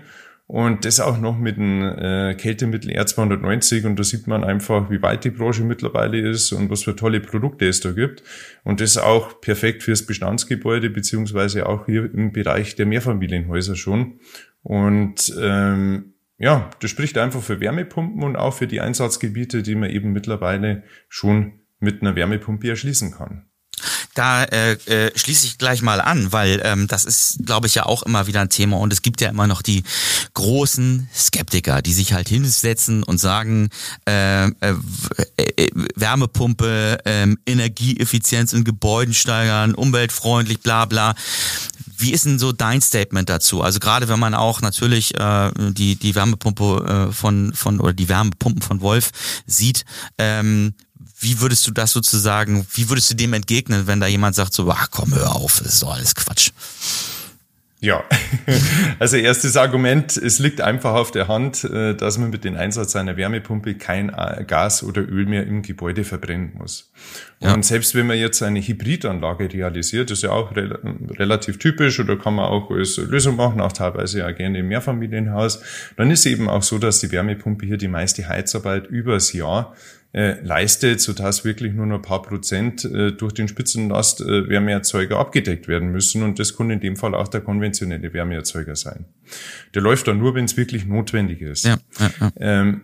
und 0.49 0.83
das 0.83 0.99
auch 0.99 1.19
noch 1.19 1.37
mit 1.37 1.57
dem 1.57 1.83
äh, 1.83 2.33
Kältemittel 2.33 2.89
R290 2.89 3.85
und 3.85 3.99
da 3.99 4.03
sieht 4.03 4.25
man 4.25 4.43
einfach, 4.43 4.89
wie 4.89 4.99
weit 4.99 5.23
die 5.23 5.29
Branche 5.29 5.63
mittlerweile 5.63 6.27
ist 6.27 6.51
und 6.53 6.71
was 6.71 6.85
für 6.85 6.95
tolle 6.95 7.19
Produkte 7.19 7.67
es 7.67 7.81
da 7.81 7.91
gibt. 7.91 8.23
Und 8.63 8.81
das 8.81 8.97
auch 8.97 9.41
perfekt 9.41 9.83
fürs 9.83 10.07
Bestandsgebäude 10.07 10.89
beziehungsweise 10.89 11.69
auch 11.69 11.85
hier 11.85 12.11
im 12.11 12.31
Bereich 12.31 12.75
der 12.75 12.87
Mehrfamilienhäuser 12.87 13.75
schon. 13.75 14.21
Und 14.63 15.31
ähm, 15.39 16.15
ja, 16.39 16.71
das 16.79 16.89
spricht 16.89 17.19
einfach 17.19 17.43
für 17.43 17.59
Wärmepumpen 17.59 18.23
und 18.23 18.35
auch 18.35 18.55
für 18.55 18.65
die 18.65 18.81
Einsatzgebiete, 18.81 19.61
die 19.61 19.75
man 19.75 19.91
eben 19.91 20.13
mittlerweile 20.13 20.81
schon 21.09 21.59
mit 21.79 22.01
einer 22.01 22.15
Wärmepumpe 22.15 22.69
erschließen 22.69 23.11
kann 23.11 23.48
da 24.13 24.43
äh, 24.43 24.73
äh, 24.73 25.17
schließe 25.17 25.45
ich 25.47 25.57
gleich 25.57 25.81
mal 25.81 26.01
an, 26.01 26.31
weil 26.31 26.61
ähm, 26.63 26.87
das 26.87 27.05
ist, 27.05 27.39
glaube 27.45 27.67
ich, 27.67 27.75
ja 27.75 27.85
auch 27.85 28.03
immer 28.03 28.27
wieder 28.27 28.41
ein 28.41 28.49
Thema 28.49 28.77
und 28.77 28.93
es 28.93 29.01
gibt 29.01 29.21
ja 29.21 29.29
immer 29.29 29.47
noch 29.47 29.61
die 29.61 29.83
großen 30.33 31.09
Skeptiker, 31.15 31.81
die 31.81 31.93
sich 31.93 32.13
halt 32.13 32.29
hinsetzen 32.29 33.03
und 33.03 33.17
sagen, 33.19 33.69
äh, 34.07 34.47
äh, 34.47 34.75
äh, 35.37 35.69
Wärmepumpe, 35.95 36.99
äh, 37.05 37.27
Energieeffizienz 37.45 38.53
in 38.53 38.63
Gebäuden 38.63 39.13
steigern, 39.13 39.73
umweltfreundlich, 39.73 40.61
bla 40.61 40.85
bla. 40.85 41.15
Wie 41.97 42.13
ist 42.13 42.25
denn 42.25 42.39
so 42.39 42.53
dein 42.53 42.81
Statement 42.81 43.29
dazu? 43.29 43.61
Also 43.61 43.79
gerade 43.79 44.07
wenn 44.07 44.19
man 44.19 44.33
auch 44.33 44.61
natürlich 44.61 45.15
äh, 45.15 45.51
die 45.57 45.97
die 45.97 46.15
Wärmepumpe 46.15 47.09
äh, 47.09 47.13
von 47.13 47.53
von 47.53 47.79
oder 47.79 47.93
die 47.93 48.07
Wärmepumpen 48.07 48.61
von 48.61 48.81
Wolf 48.81 49.11
sieht, 49.45 49.83
ähm, 50.17 50.73
wie 51.19 51.41
würdest 51.41 51.67
du 51.67 51.71
das 51.71 51.91
sozusagen, 51.91 52.65
wie 52.73 52.89
würdest 52.89 53.11
du 53.11 53.15
dem 53.15 53.33
entgegnen, 53.33 53.87
wenn 53.87 53.99
da 53.99 54.07
jemand 54.07 54.35
sagt 54.35 54.53
so, 54.53 54.69
ach 54.71 54.89
komm, 54.89 55.13
hör 55.13 55.35
auf, 55.35 55.59
das 55.59 55.73
ist 55.73 55.83
doch 55.83 55.93
alles 55.93 56.15
Quatsch. 56.15 56.51
Ja, 57.81 58.03
also 58.99 59.15
erstes 59.15 59.55
Argument, 59.55 60.17
es 60.17 60.39
liegt 60.39 60.59
einfach 60.59 60.95
auf 60.95 61.11
der 61.11 61.29
Hand, 61.29 61.63
äh, 61.63 61.95
dass 61.95 62.17
man 62.17 62.29
mit 62.29 62.43
dem 62.43 62.57
Einsatz 62.57 62.97
einer 62.97 63.15
Wärmepumpe 63.15 63.75
kein 63.75 64.09
äh, 64.09 64.43
Gas 64.45 64.83
oder 64.83 65.01
Öl 65.01 65.25
mehr 65.25 65.47
im 65.47 65.61
Gebäude 65.61 66.03
verbrennen 66.03 66.51
muss. 66.57 66.91
Ja. 67.39 67.53
Und 67.53 67.63
selbst 67.63 67.95
wenn 67.95 68.05
man 68.05 68.17
jetzt 68.17 68.43
eine 68.43 68.59
Hybridanlage 68.59 69.53
realisiert, 69.53 70.11
ist 70.11 70.23
ja 70.23 70.31
auch 70.31 70.53
re 70.57 70.77
relativ 71.11 71.57
typisch 71.57 72.01
oder 72.01 72.17
kann 72.17 72.35
man 72.35 72.45
auch 72.49 72.69
als 72.69 72.97
Lösung 72.97 73.37
machen, 73.37 73.61
auch 73.61 73.71
teilweise 73.71 74.19
ja 74.19 74.31
gerne 74.31 74.59
im 74.59 74.67
Mehrfamilienhaus, 74.67 75.61
dann 75.95 76.11
ist 76.11 76.25
eben 76.25 76.49
auch 76.49 76.63
so, 76.63 76.79
dass 76.79 76.99
die 76.99 77.13
Wärmepumpe 77.13 77.65
hier 77.65 77.77
die 77.77 77.87
meiste 77.87 78.27
Heizarbeit 78.27 78.87
übers 78.87 79.31
Jahr 79.31 79.73
äh, 80.11 80.41
leistet, 80.41 81.01
sodass 81.01 81.45
wirklich 81.45 81.73
nur 81.73 81.85
noch 81.85 81.97
ein 81.97 82.01
paar 82.01 82.21
Prozent 82.21 82.83
äh, 82.83 83.11
durch 83.11 83.33
den 83.33 83.47
Spitzenlast 83.47 84.21
äh, 84.21 84.49
Wärmeerzeuger 84.49 85.19
abgedeckt 85.19 85.67
werden 85.67 85.91
müssen. 85.91 86.23
Und 86.23 86.39
das 86.39 86.57
kann 86.57 86.71
in 86.71 86.79
dem 86.79 86.95
Fall 86.95 87.13
auch 87.13 87.27
der 87.27 87.41
konventionelle 87.41 88.11
Wärmeerzeuger 88.13 88.75
sein. 88.75 89.05
Der 89.75 89.81
läuft 89.81 90.07
dann 90.07 90.17
nur, 90.17 90.33
wenn 90.35 90.45
es 90.45 90.57
wirklich 90.57 90.85
notwendig 90.85 91.41
ist. 91.41 91.65
Ja, 91.65 91.77
ja, 91.99 92.11
ja. 92.19 92.31
Ähm, 92.39 92.81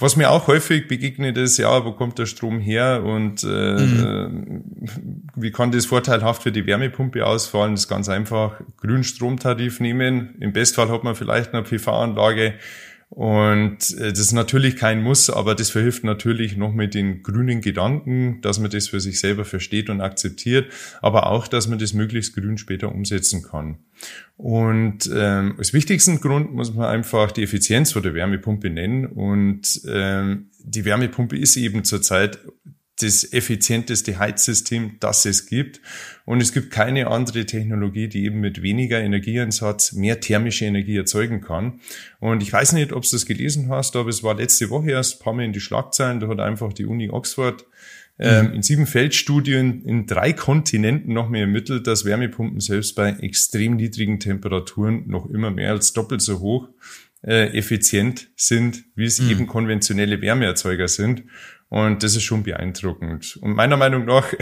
was 0.00 0.16
mir 0.16 0.30
auch 0.30 0.46
häufig 0.46 0.86
begegnet 0.86 1.36
ist, 1.36 1.58
ja, 1.58 1.84
wo 1.84 1.90
kommt 1.92 2.20
der 2.20 2.26
Strom 2.26 2.60
her 2.60 3.02
und 3.04 3.42
äh, 3.42 3.46
mhm. 3.46 4.64
Wie 5.34 5.50
kann 5.52 5.70
das 5.70 5.86
vorteilhaft 5.86 6.42
für 6.42 6.52
die 6.52 6.66
Wärmepumpe 6.66 7.24
ausfallen? 7.24 7.72
Das 7.72 7.82
ist 7.82 7.88
ganz 7.88 8.08
einfach, 8.08 8.60
grünen 8.76 9.04
Stromtarif 9.04 9.78
nehmen. 9.80 10.34
Im 10.40 10.52
Bestfall 10.52 10.88
hat 10.88 11.04
man 11.04 11.14
vielleicht 11.14 11.54
eine 11.54 11.62
PV-Anlage, 11.62 12.54
und 13.18 13.98
äh, 13.98 14.10
das 14.10 14.20
ist 14.20 14.32
natürlich 14.32 14.76
kein 14.76 15.02
Muss, 15.02 15.28
aber 15.28 15.56
das 15.56 15.70
verhilft 15.70 16.04
natürlich 16.04 16.56
noch 16.56 16.72
mit 16.72 16.94
den 16.94 17.24
grünen 17.24 17.60
Gedanken, 17.60 18.40
dass 18.42 18.60
man 18.60 18.70
das 18.70 18.86
für 18.86 19.00
sich 19.00 19.18
selber 19.18 19.44
versteht 19.44 19.90
und 19.90 20.00
akzeptiert, 20.00 20.72
aber 21.02 21.26
auch, 21.26 21.48
dass 21.48 21.66
man 21.66 21.80
das 21.80 21.94
möglichst 21.94 22.36
grün 22.36 22.58
später 22.58 22.94
umsetzen 22.94 23.42
kann. 23.42 23.78
Und 24.36 25.10
ähm, 25.12 25.56
als 25.58 25.72
wichtigsten 25.72 26.20
Grund 26.20 26.54
muss 26.54 26.72
man 26.72 26.86
einfach 26.86 27.32
die 27.32 27.42
Effizienz 27.42 27.90
von 27.90 28.04
der 28.04 28.14
Wärmepumpe 28.14 28.70
nennen. 28.70 29.06
Und 29.06 29.80
ähm, 29.88 30.50
die 30.60 30.84
Wärmepumpe 30.84 31.36
ist 31.36 31.56
eben 31.56 31.82
zurzeit 31.82 32.38
das 33.00 33.32
effizienteste 33.32 34.18
Heizsystem, 34.18 34.96
das 35.00 35.24
es 35.24 35.46
gibt. 35.46 35.80
Und 36.24 36.42
es 36.42 36.52
gibt 36.52 36.70
keine 36.70 37.06
andere 37.08 37.46
Technologie, 37.46 38.08
die 38.08 38.24
eben 38.24 38.40
mit 38.40 38.62
weniger 38.62 39.00
Energieeinsatz 39.00 39.92
mehr 39.92 40.20
thermische 40.20 40.64
Energie 40.64 40.96
erzeugen 40.96 41.40
kann. 41.40 41.80
Und 42.20 42.42
ich 42.42 42.52
weiß 42.52 42.72
nicht, 42.72 42.92
ob 42.92 43.04
du 43.04 43.10
das 43.10 43.26
gelesen 43.26 43.68
hast, 43.68 43.96
aber 43.96 44.10
es 44.10 44.22
war 44.22 44.34
letzte 44.34 44.70
Woche 44.70 44.90
erst 44.90 45.16
ein 45.16 45.24
paar 45.24 45.32
Mal 45.32 45.44
in 45.44 45.52
die 45.52 45.60
Schlagzeilen. 45.60 46.20
Da 46.20 46.28
hat 46.28 46.40
einfach 46.40 46.72
die 46.72 46.86
Uni 46.86 47.08
Oxford 47.10 47.64
ähm, 48.18 48.52
in 48.52 48.62
sieben 48.62 48.86
Feldstudien 48.86 49.84
in 49.84 50.06
drei 50.06 50.32
Kontinenten 50.32 51.12
noch 51.12 51.28
mehr 51.28 51.42
ermittelt, 51.42 51.86
dass 51.86 52.04
Wärmepumpen 52.04 52.60
selbst 52.60 52.96
bei 52.96 53.10
extrem 53.10 53.76
niedrigen 53.76 54.18
Temperaturen 54.18 55.04
noch 55.06 55.30
immer 55.30 55.50
mehr 55.50 55.70
als 55.70 55.92
doppelt 55.92 56.20
so 56.20 56.40
hoch 56.40 56.68
äh, 57.22 57.56
effizient 57.56 58.28
sind, 58.36 58.84
wie 58.96 59.04
es 59.04 59.20
mhm. 59.20 59.30
eben 59.30 59.46
konventionelle 59.46 60.20
Wärmeerzeuger 60.20 60.88
sind. 60.88 61.24
Und 61.70 62.02
das 62.02 62.16
ist 62.16 62.22
schon 62.22 62.42
beeindruckend. 62.44 63.38
Und 63.42 63.54
meiner 63.54 63.76
Meinung 63.76 64.06
nach, 64.06 64.32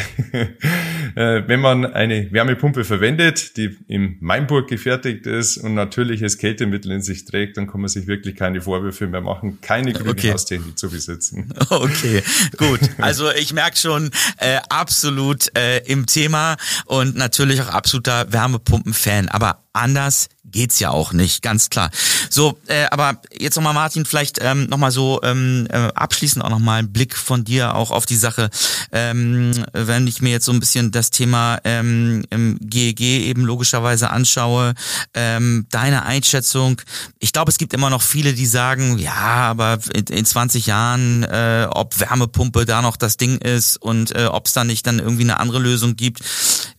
wenn 1.14 1.60
man 1.60 1.86
eine 1.86 2.30
Wärmepumpe 2.32 2.84
verwendet, 2.84 3.56
die 3.56 3.76
im 3.88 4.16
Mainburg 4.20 4.68
gefertigt 4.68 5.26
ist 5.26 5.58
und 5.58 5.74
natürliches 5.74 6.38
Kältemittel 6.38 6.92
in 6.92 7.02
sich 7.02 7.24
trägt, 7.24 7.56
dann 7.56 7.66
kann 7.66 7.80
man 7.80 7.88
sich 7.88 8.06
wirklich 8.06 8.36
keine 8.36 8.60
Vorwürfe 8.60 9.06
mehr 9.06 9.20
machen, 9.20 9.60
keine 9.60 9.92
Greenhouse-Technik 9.92 10.68
okay. 10.68 10.76
zu 10.76 10.90
besitzen. 10.90 11.52
Okay, 11.68 12.22
gut. 12.56 12.80
Also 12.98 13.30
ich 13.30 13.52
merke 13.52 13.76
schon, 13.76 14.10
äh, 14.38 14.58
absolut 14.68 15.56
äh, 15.56 15.78
im 15.86 16.06
Thema 16.06 16.56
und 16.86 17.16
natürlich 17.16 17.60
auch 17.60 17.68
absoluter 17.68 18.32
Wärmepumpen-Fan. 18.32 19.28
Aber 19.28 19.64
anders 19.72 20.28
geht's 20.44 20.78
ja 20.78 20.90
auch 20.90 21.12
nicht, 21.12 21.42
ganz 21.42 21.70
klar. 21.70 21.90
So, 22.30 22.58
äh, 22.66 22.86
aber 22.90 23.20
jetzt 23.36 23.56
nochmal 23.56 23.74
Martin, 23.74 24.04
vielleicht 24.04 24.38
ähm, 24.40 24.66
nochmal 24.66 24.90
so 24.90 25.20
ähm, 25.22 25.66
äh, 25.70 25.88
abschließend 25.94 26.42
auch 26.44 26.50
nochmal 26.50 26.80
ein 26.80 26.92
Blick 26.92 27.16
von 27.16 27.44
dir 27.44 27.74
auch 27.74 27.90
auf 27.90 28.06
die 28.06 28.16
Sache. 28.16 28.50
Ähm, 28.92 29.52
wenn 29.72 30.06
ich 30.06 30.22
mir 30.22 30.30
jetzt 30.30 30.46
so 30.46 30.52
ein 30.52 30.60
bisschen 30.60 30.92
das 30.92 31.05
Thema 31.10 31.58
ähm, 31.64 32.24
GEG 32.60 33.00
eben 33.00 33.44
logischerweise 33.44 34.10
anschaue, 34.10 34.74
ähm, 35.14 35.66
deine 35.70 36.04
Einschätzung, 36.04 36.80
ich 37.18 37.32
glaube, 37.32 37.50
es 37.50 37.58
gibt 37.58 37.74
immer 37.74 37.90
noch 37.90 38.02
viele, 38.02 38.32
die 38.34 38.46
sagen, 38.46 38.98
ja, 38.98 39.12
aber 39.12 39.78
in, 39.92 40.04
in 40.04 40.24
20 40.24 40.66
Jahren, 40.66 41.22
äh, 41.24 41.66
ob 41.70 41.98
Wärmepumpe 42.00 42.64
da 42.64 42.82
noch 42.82 42.96
das 42.96 43.16
Ding 43.16 43.38
ist 43.38 43.76
und 43.76 44.14
äh, 44.14 44.26
ob 44.26 44.46
es 44.46 44.52
da 44.52 44.64
nicht 44.64 44.86
dann 44.86 44.98
irgendwie 44.98 45.24
eine 45.24 45.40
andere 45.40 45.58
Lösung 45.58 45.96
gibt. 45.96 46.20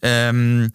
Ähm, 0.01 0.71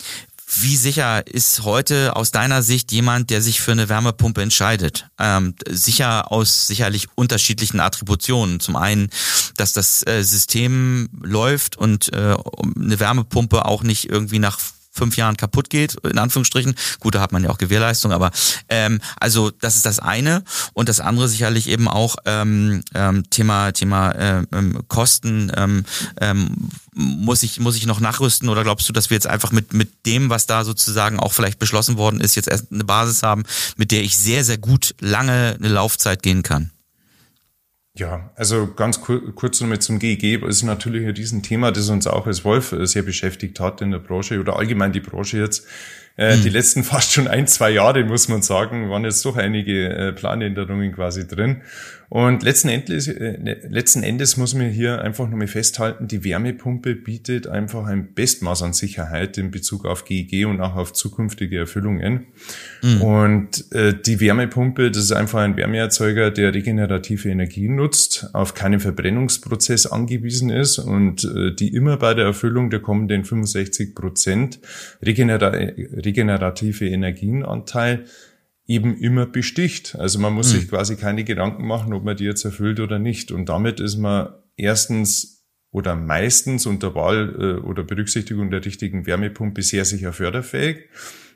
wie 0.60 0.76
sicher 0.76 1.26
ist 1.26 1.62
heute 1.62 2.14
aus 2.14 2.30
deiner 2.30 2.62
Sicht 2.62 2.92
jemand, 2.92 3.30
der 3.30 3.40
sich 3.40 3.62
für 3.62 3.72
eine 3.72 3.88
Wärmepumpe 3.88 4.42
entscheidet? 4.42 5.06
Ähm, 5.18 5.54
sicher 5.66 6.30
aus 6.30 6.66
sicherlich 6.66 7.08
unterschiedlichen 7.14 7.80
Attributionen. 7.80 8.60
Zum 8.60 8.76
einen, 8.76 9.08
dass 9.56 9.72
das 9.72 10.06
äh, 10.06 10.22
System 10.22 11.08
läuft 11.22 11.76
und 11.76 12.12
äh, 12.12 12.36
eine 12.76 13.00
Wärmepumpe 13.00 13.64
auch 13.64 13.82
nicht 13.82 14.08
irgendwie 14.10 14.38
nach 14.38 14.58
fünf 14.92 15.16
Jahren 15.16 15.36
kaputt 15.36 15.70
geht, 15.70 15.94
in 16.04 16.18
Anführungsstrichen. 16.18 16.74
Gut, 17.00 17.14
da 17.14 17.20
hat 17.20 17.32
man 17.32 17.42
ja 17.42 17.50
auch 17.50 17.58
Gewährleistung, 17.58 18.12
aber 18.12 18.30
ähm, 18.68 19.00
also 19.18 19.50
das 19.50 19.76
ist 19.76 19.86
das 19.86 19.98
eine. 19.98 20.44
Und 20.74 20.88
das 20.88 21.00
andere 21.00 21.28
sicherlich 21.28 21.68
eben 21.68 21.88
auch 21.88 22.16
ähm, 22.26 22.82
ähm, 22.94 23.28
Thema, 23.30 23.72
Thema 23.72 24.10
äh, 24.10 24.42
ähm, 24.52 24.82
Kosten. 24.88 25.50
Ähm, 25.56 25.84
ähm, 26.20 26.68
muss 26.94 27.42
ich, 27.42 27.58
muss 27.58 27.76
ich 27.76 27.86
noch 27.86 28.00
nachrüsten 28.00 28.50
oder 28.50 28.64
glaubst 28.64 28.86
du, 28.86 28.92
dass 28.92 29.08
wir 29.08 29.14
jetzt 29.14 29.26
einfach 29.26 29.50
mit, 29.50 29.72
mit 29.72 30.04
dem, 30.04 30.28
was 30.28 30.46
da 30.46 30.62
sozusagen 30.62 31.18
auch 31.18 31.32
vielleicht 31.32 31.58
beschlossen 31.58 31.96
worden 31.96 32.20
ist, 32.20 32.34
jetzt 32.34 32.48
erst 32.48 32.70
eine 32.70 32.84
Basis 32.84 33.22
haben, 33.22 33.44
mit 33.76 33.92
der 33.92 34.02
ich 34.02 34.18
sehr, 34.18 34.44
sehr 34.44 34.58
gut 34.58 34.94
lange 35.00 35.56
eine 35.58 35.68
Laufzeit 35.68 36.22
gehen 36.22 36.42
kann? 36.42 36.70
Ja, 37.94 38.30
also 38.36 38.72
ganz 38.72 39.02
kur 39.02 39.34
kurz 39.34 39.60
nochmal 39.60 39.80
zum 39.80 39.98
GEG. 39.98 40.42
Es 40.44 40.56
ist 40.56 40.62
natürlich 40.62 41.06
ein 41.06 41.14
Riesenthema, 41.14 41.70
das 41.72 41.90
uns 41.90 42.06
auch 42.06 42.26
als 42.26 42.42
Wolf 42.42 42.74
sehr 42.80 43.02
beschäftigt 43.02 43.60
hat 43.60 43.82
in 43.82 43.90
der 43.90 43.98
Branche 43.98 44.40
oder 44.40 44.56
allgemein 44.56 44.92
die 44.92 45.00
Branche 45.00 45.38
jetzt. 45.38 45.66
Äh, 46.16 46.36
mhm. 46.36 46.42
Die 46.42 46.48
letzten 46.50 46.84
fast 46.84 47.12
schon 47.12 47.28
ein, 47.28 47.46
zwei 47.46 47.70
Jahre, 47.70 48.04
muss 48.04 48.28
man 48.28 48.42
sagen, 48.42 48.90
waren 48.90 49.04
jetzt 49.04 49.24
doch 49.24 49.36
einige 49.36 49.88
äh, 49.88 50.12
Planänderungen 50.12 50.92
quasi 50.92 51.26
drin. 51.26 51.62
Und 52.14 52.42
letzten 52.42 52.68
Endes, 52.68 53.08
äh, 53.08 53.38
ne, 53.38 53.56
letzten 53.70 54.02
Endes 54.02 54.36
muss 54.36 54.52
man 54.52 54.68
hier 54.68 55.00
einfach 55.00 55.30
nochmal 55.30 55.46
festhalten, 55.46 56.08
die 56.08 56.24
Wärmepumpe 56.24 56.94
bietet 56.94 57.46
einfach 57.46 57.86
ein 57.86 58.12
Bestmaß 58.12 58.64
an 58.64 58.74
Sicherheit 58.74 59.38
in 59.38 59.50
Bezug 59.50 59.86
auf 59.86 60.04
GEG 60.04 60.44
und 60.44 60.60
auch 60.60 60.76
auf 60.76 60.92
zukünftige 60.92 61.60
Erfüllungen. 61.60 62.26
Mhm. 62.82 63.00
Und 63.00 63.72
äh, 63.72 63.94
die 63.94 64.20
Wärmepumpe, 64.20 64.90
das 64.90 65.04
ist 65.04 65.12
einfach 65.12 65.40
ein 65.40 65.56
Wärmeerzeuger, 65.56 66.30
der 66.30 66.52
regenerative 66.52 67.30
Energie 67.30 67.70
nutzt, 67.70 68.28
auf 68.34 68.52
keinen 68.52 68.80
Verbrennungsprozess 68.80 69.86
angewiesen 69.86 70.50
ist 70.50 70.78
und 70.78 71.24
äh, 71.24 71.54
die 71.54 71.74
immer 71.74 71.96
bei 71.96 72.12
der 72.12 72.26
Erfüllung 72.26 72.68
der 72.68 72.80
kommenden 72.80 73.24
65 73.24 73.94
Prozent 73.94 74.60
regenera 75.02 75.54
regenerative 76.04 76.88
Energienanteil 76.88 78.04
eben 78.66 78.96
immer 78.96 79.26
besticht. 79.26 79.96
Also 79.96 80.18
man 80.18 80.32
muss 80.32 80.52
mhm. 80.52 80.58
sich 80.58 80.68
quasi 80.68 80.96
keine 80.96 81.24
Gedanken 81.24 81.66
machen, 81.66 81.92
ob 81.92 82.04
man 82.04 82.16
die 82.16 82.24
jetzt 82.24 82.44
erfüllt 82.44 82.80
oder 82.80 82.98
nicht. 82.98 83.32
Und 83.32 83.48
damit 83.48 83.80
ist 83.80 83.96
man 83.96 84.34
erstens 84.56 85.46
oder 85.70 85.96
meistens 85.96 86.66
unter 86.66 86.94
Wahl 86.94 87.34
äh, 87.38 87.66
oder 87.66 87.82
Berücksichtigung 87.82 88.50
der 88.50 88.64
richtigen 88.64 89.06
Wärmepumpe 89.06 89.62
sehr 89.62 89.84
sicher 89.84 90.12
förderfähig. 90.12 90.88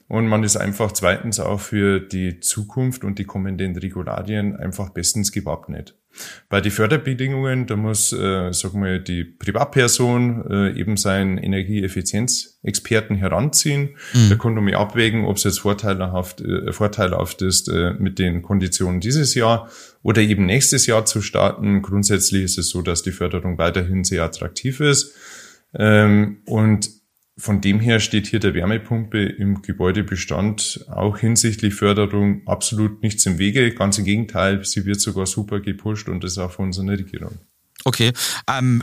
Und 0.09 0.29
man 0.29 0.44
ist 0.44 0.57
einfach 0.57 0.92
zweitens 0.92 1.40
auch 1.40 1.61
für 1.61 1.98
die 1.98 2.38
Zukunft 2.38 3.02
und 3.02 3.18
die 3.18 3.24
kommenden 3.24 3.76
Regularien 3.76 4.55
einfach 4.55 4.90
bestens 4.90 5.33
gewappnet. 5.33 5.98
Bei 6.48 6.61
den 6.61 6.72
Förderbedingungen, 6.72 7.66
da 7.66 7.76
muss, 7.76 8.12
äh, 8.12 8.52
sagen 8.52 8.83
wir, 8.83 8.98
die 8.98 9.24
Privatperson 9.24 10.44
äh, 10.50 10.79
eben 10.79 10.96
seinen 10.96 11.38
Energieeffizienzexperten 11.38 13.16
heranziehen. 13.16 13.96
Mhm. 14.14 14.29
Der 14.29 14.38
kann 14.38 14.55
nur 14.55 14.62
mal 14.62 14.74
abwägen, 14.74 15.24
ob 15.24 15.37
es 15.37 15.44
jetzt 15.44 15.61
vorteilhaft, 15.61 16.40
äh, 16.40 16.72
vorteilhaft 16.72 17.42
ist, 17.42 17.68
äh, 17.68 17.94
mit 17.98 18.18
den 18.18 18.42
Konditionen 18.42 19.00
dieses 19.00 19.35
Jahr 19.35 19.70
oder 20.02 20.22
eben 20.22 20.46
nächstes 20.46 20.87
Jahr 20.87 21.05
zu 21.05 21.22
starten. 21.22 21.83
Grundsätzlich 21.83 22.44
ist 22.44 22.59
es 22.59 22.70
so, 22.70 22.83
dass 22.83 23.02
die 23.02 23.12
Förderung 23.12 23.59
weiterhin 23.59 24.05
sehr 24.05 24.24
attraktiv 24.24 24.81
ist. 24.81 25.14
Ähm, 25.74 26.38
und 26.46 26.90
von 27.38 27.61
dem 27.61 27.81
her 27.81 28.01
steht 28.01 28.27
hier 28.27 28.40
der 28.40 28.55
Wärmepumpe 28.55 29.22
im 29.22 29.61
Gebäudebestand 29.61 30.87
auch 30.88 31.18
hinsichtlich 31.18 31.75
Förderung 31.75 32.46
absolut 32.46 33.03
nichts 33.03 33.27
im 33.27 33.38
Wege. 33.38 33.75
Ganz 33.75 33.99
im 33.99 34.05
Gegenteil, 34.05 34.64
sie 34.64 34.87
wird 34.87 35.01
sogar 35.01 35.27
super 35.27 35.61
gepusht 35.61 36.09
und 36.09 36.25
das 36.25 36.38
auch 36.38 36.51
von 36.51 36.66
unserer 36.66 36.92
Regierung. 36.92 37.38
Okay, 37.85 38.12
ähm, 38.51 38.83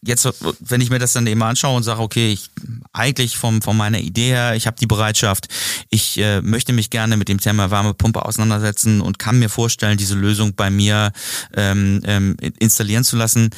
jetzt, 0.00 0.26
wenn 0.60 0.80
ich 0.80 0.88
mir 0.88 0.98
das 0.98 1.12
dann 1.12 1.26
eben 1.26 1.42
anschaue 1.42 1.76
und 1.76 1.82
sage, 1.82 2.00
okay, 2.00 2.32
ich, 2.32 2.48
eigentlich 2.94 3.36
vom, 3.36 3.60
von 3.60 3.76
meiner 3.76 3.98
Idee 3.98 4.28
her, 4.28 4.54
ich 4.54 4.66
habe 4.66 4.78
die 4.80 4.86
Bereitschaft, 4.86 5.48
ich 5.90 6.18
äh, 6.18 6.40
möchte 6.40 6.72
mich 6.72 6.88
gerne 6.88 7.18
mit 7.18 7.28
dem 7.28 7.40
Thema 7.40 7.70
Wärmepumpe 7.70 8.24
auseinandersetzen 8.24 9.02
und 9.02 9.18
kann 9.18 9.38
mir 9.38 9.50
vorstellen, 9.50 9.98
diese 9.98 10.14
Lösung 10.14 10.54
bei 10.54 10.70
mir 10.70 11.12
ähm, 11.54 12.00
ähm, 12.06 12.36
installieren 12.58 13.04
zu 13.04 13.16
lassen 13.16 13.50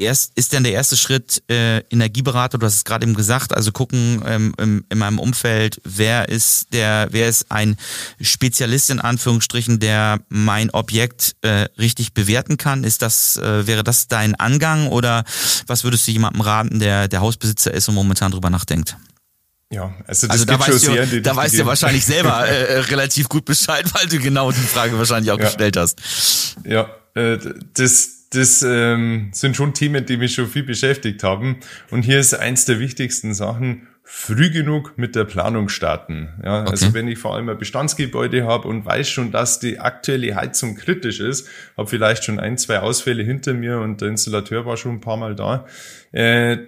erst 0.00 0.32
ist 0.36 0.52
denn 0.52 0.64
der 0.64 0.72
erste 0.72 0.96
Schritt 0.96 1.42
äh, 1.48 1.78
Energieberater, 1.90 2.58
du 2.58 2.66
hast 2.66 2.76
es 2.76 2.84
gerade 2.84 3.06
eben 3.06 3.14
gesagt, 3.14 3.54
also 3.54 3.70
gucken 3.72 4.22
ähm, 4.26 4.54
im, 4.58 4.84
in 4.88 4.98
meinem 4.98 5.18
Umfeld, 5.18 5.80
wer 5.84 6.28
ist 6.28 6.72
der, 6.72 7.08
wer 7.10 7.28
ist 7.28 7.50
ein 7.50 7.76
Spezialist 8.20 8.90
in 8.90 9.00
Anführungsstrichen, 9.00 9.78
der 9.78 10.20
mein 10.28 10.70
Objekt 10.70 11.36
äh, 11.42 11.68
richtig 11.78 12.14
bewerten 12.14 12.56
kann? 12.56 12.84
Ist 12.84 13.02
das, 13.02 13.36
äh, 13.36 13.66
wäre 13.66 13.84
das 13.84 14.08
dein 14.08 14.34
Angang 14.34 14.88
oder 14.88 15.24
was 15.66 15.84
würdest 15.84 16.08
du 16.08 16.12
jemandem 16.12 16.40
raten, 16.40 16.80
der 16.80 17.08
der 17.08 17.20
Hausbesitzer 17.20 17.72
ist 17.72 17.88
und 17.88 17.94
momentan 17.94 18.32
drüber 18.32 18.50
nachdenkt? 18.50 18.96
Ja, 19.72 19.94
also, 20.06 20.26
das 20.26 20.30
also 20.30 20.44
da 20.46 20.58
weißt, 20.58 20.86
du, 20.88 21.22
da 21.22 21.36
weißt 21.36 21.58
du 21.58 21.66
wahrscheinlich 21.66 22.04
selber 22.04 22.44
äh, 22.48 22.64
äh, 22.64 22.78
relativ 22.80 23.28
gut 23.28 23.44
Bescheid, 23.44 23.84
weil 23.94 24.08
du 24.08 24.18
genau 24.18 24.50
die 24.50 24.58
Frage 24.58 24.98
wahrscheinlich 24.98 25.30
auch 25.30 25.38
ja. 25.38 25.44
gestellt 25.44 25.76
hast. 25.76 26.56
Ja, 26.64 26.90
äh, 27.14 27.38
das 27.74 28.19
das 28.30 28.62
ähm, 28.62 29.30
sind 29.32 29.56
schon 29.56 29.74
Themen, 29.74 30.06
die 30.06 30.16
mich 30.16 30.34
schon 30.34 30.46
viel 30.46 30.62
beschäftigt 30.62 31.22
haben. 31.24 31.56
Und 31.90 32.02
hier 32.02 32.20
ist 32.20 32.32
eins 32.34 32.64
der 32.64 32.78
wichtigsten 32.78 33.34
Sachen, 33.34 33.88
früh 34.12 34.50
genug 34.50 34.94
mit 34.96 35.14
der 35.14 35.24
Planung 35.24 35.68
starten. 35.68 36.30
Ja, 36.42 36.60
also 36.60 36.62
okay. 36.62 36.70
also 36.70 36.94
wenn 36.94 37.08
ich 37.08 37.18
vor 37.18 37.34
allem 37.34 37.48
ein 37.48 37.58
Bestandsgebäude 37.58 38.44
habe 38.44 38.66
und 38.66 38.84
weiß 38.84 39.08
schon, 39.08 39.30
dass 39.30 39.60
die 39.60 39.78
aktuelle 39.78 40.34
Heizung 40.34 40.74
kritisch 40.74 41.20
ist, 41.20 41.48
habe 41.76 41.88
vielleicht 41.88 42.24
schon 42.24 42.40
ein, 42.40 42.58
zwei 42.58 42.80
Ausfälle 42.80 43.22
hinter 43.22 43.54
mir 43.54 43.78
und 43.78 44.00
der 44.00 44.08
Installateur 44.08 44.66
war 44.66 44.76
schon 44.76 44.96
ein 44.96 45.00
paar 45.00 45.16
Mal 45.16 45.36
da, 45.36 45.66
äh, 46.12 46.58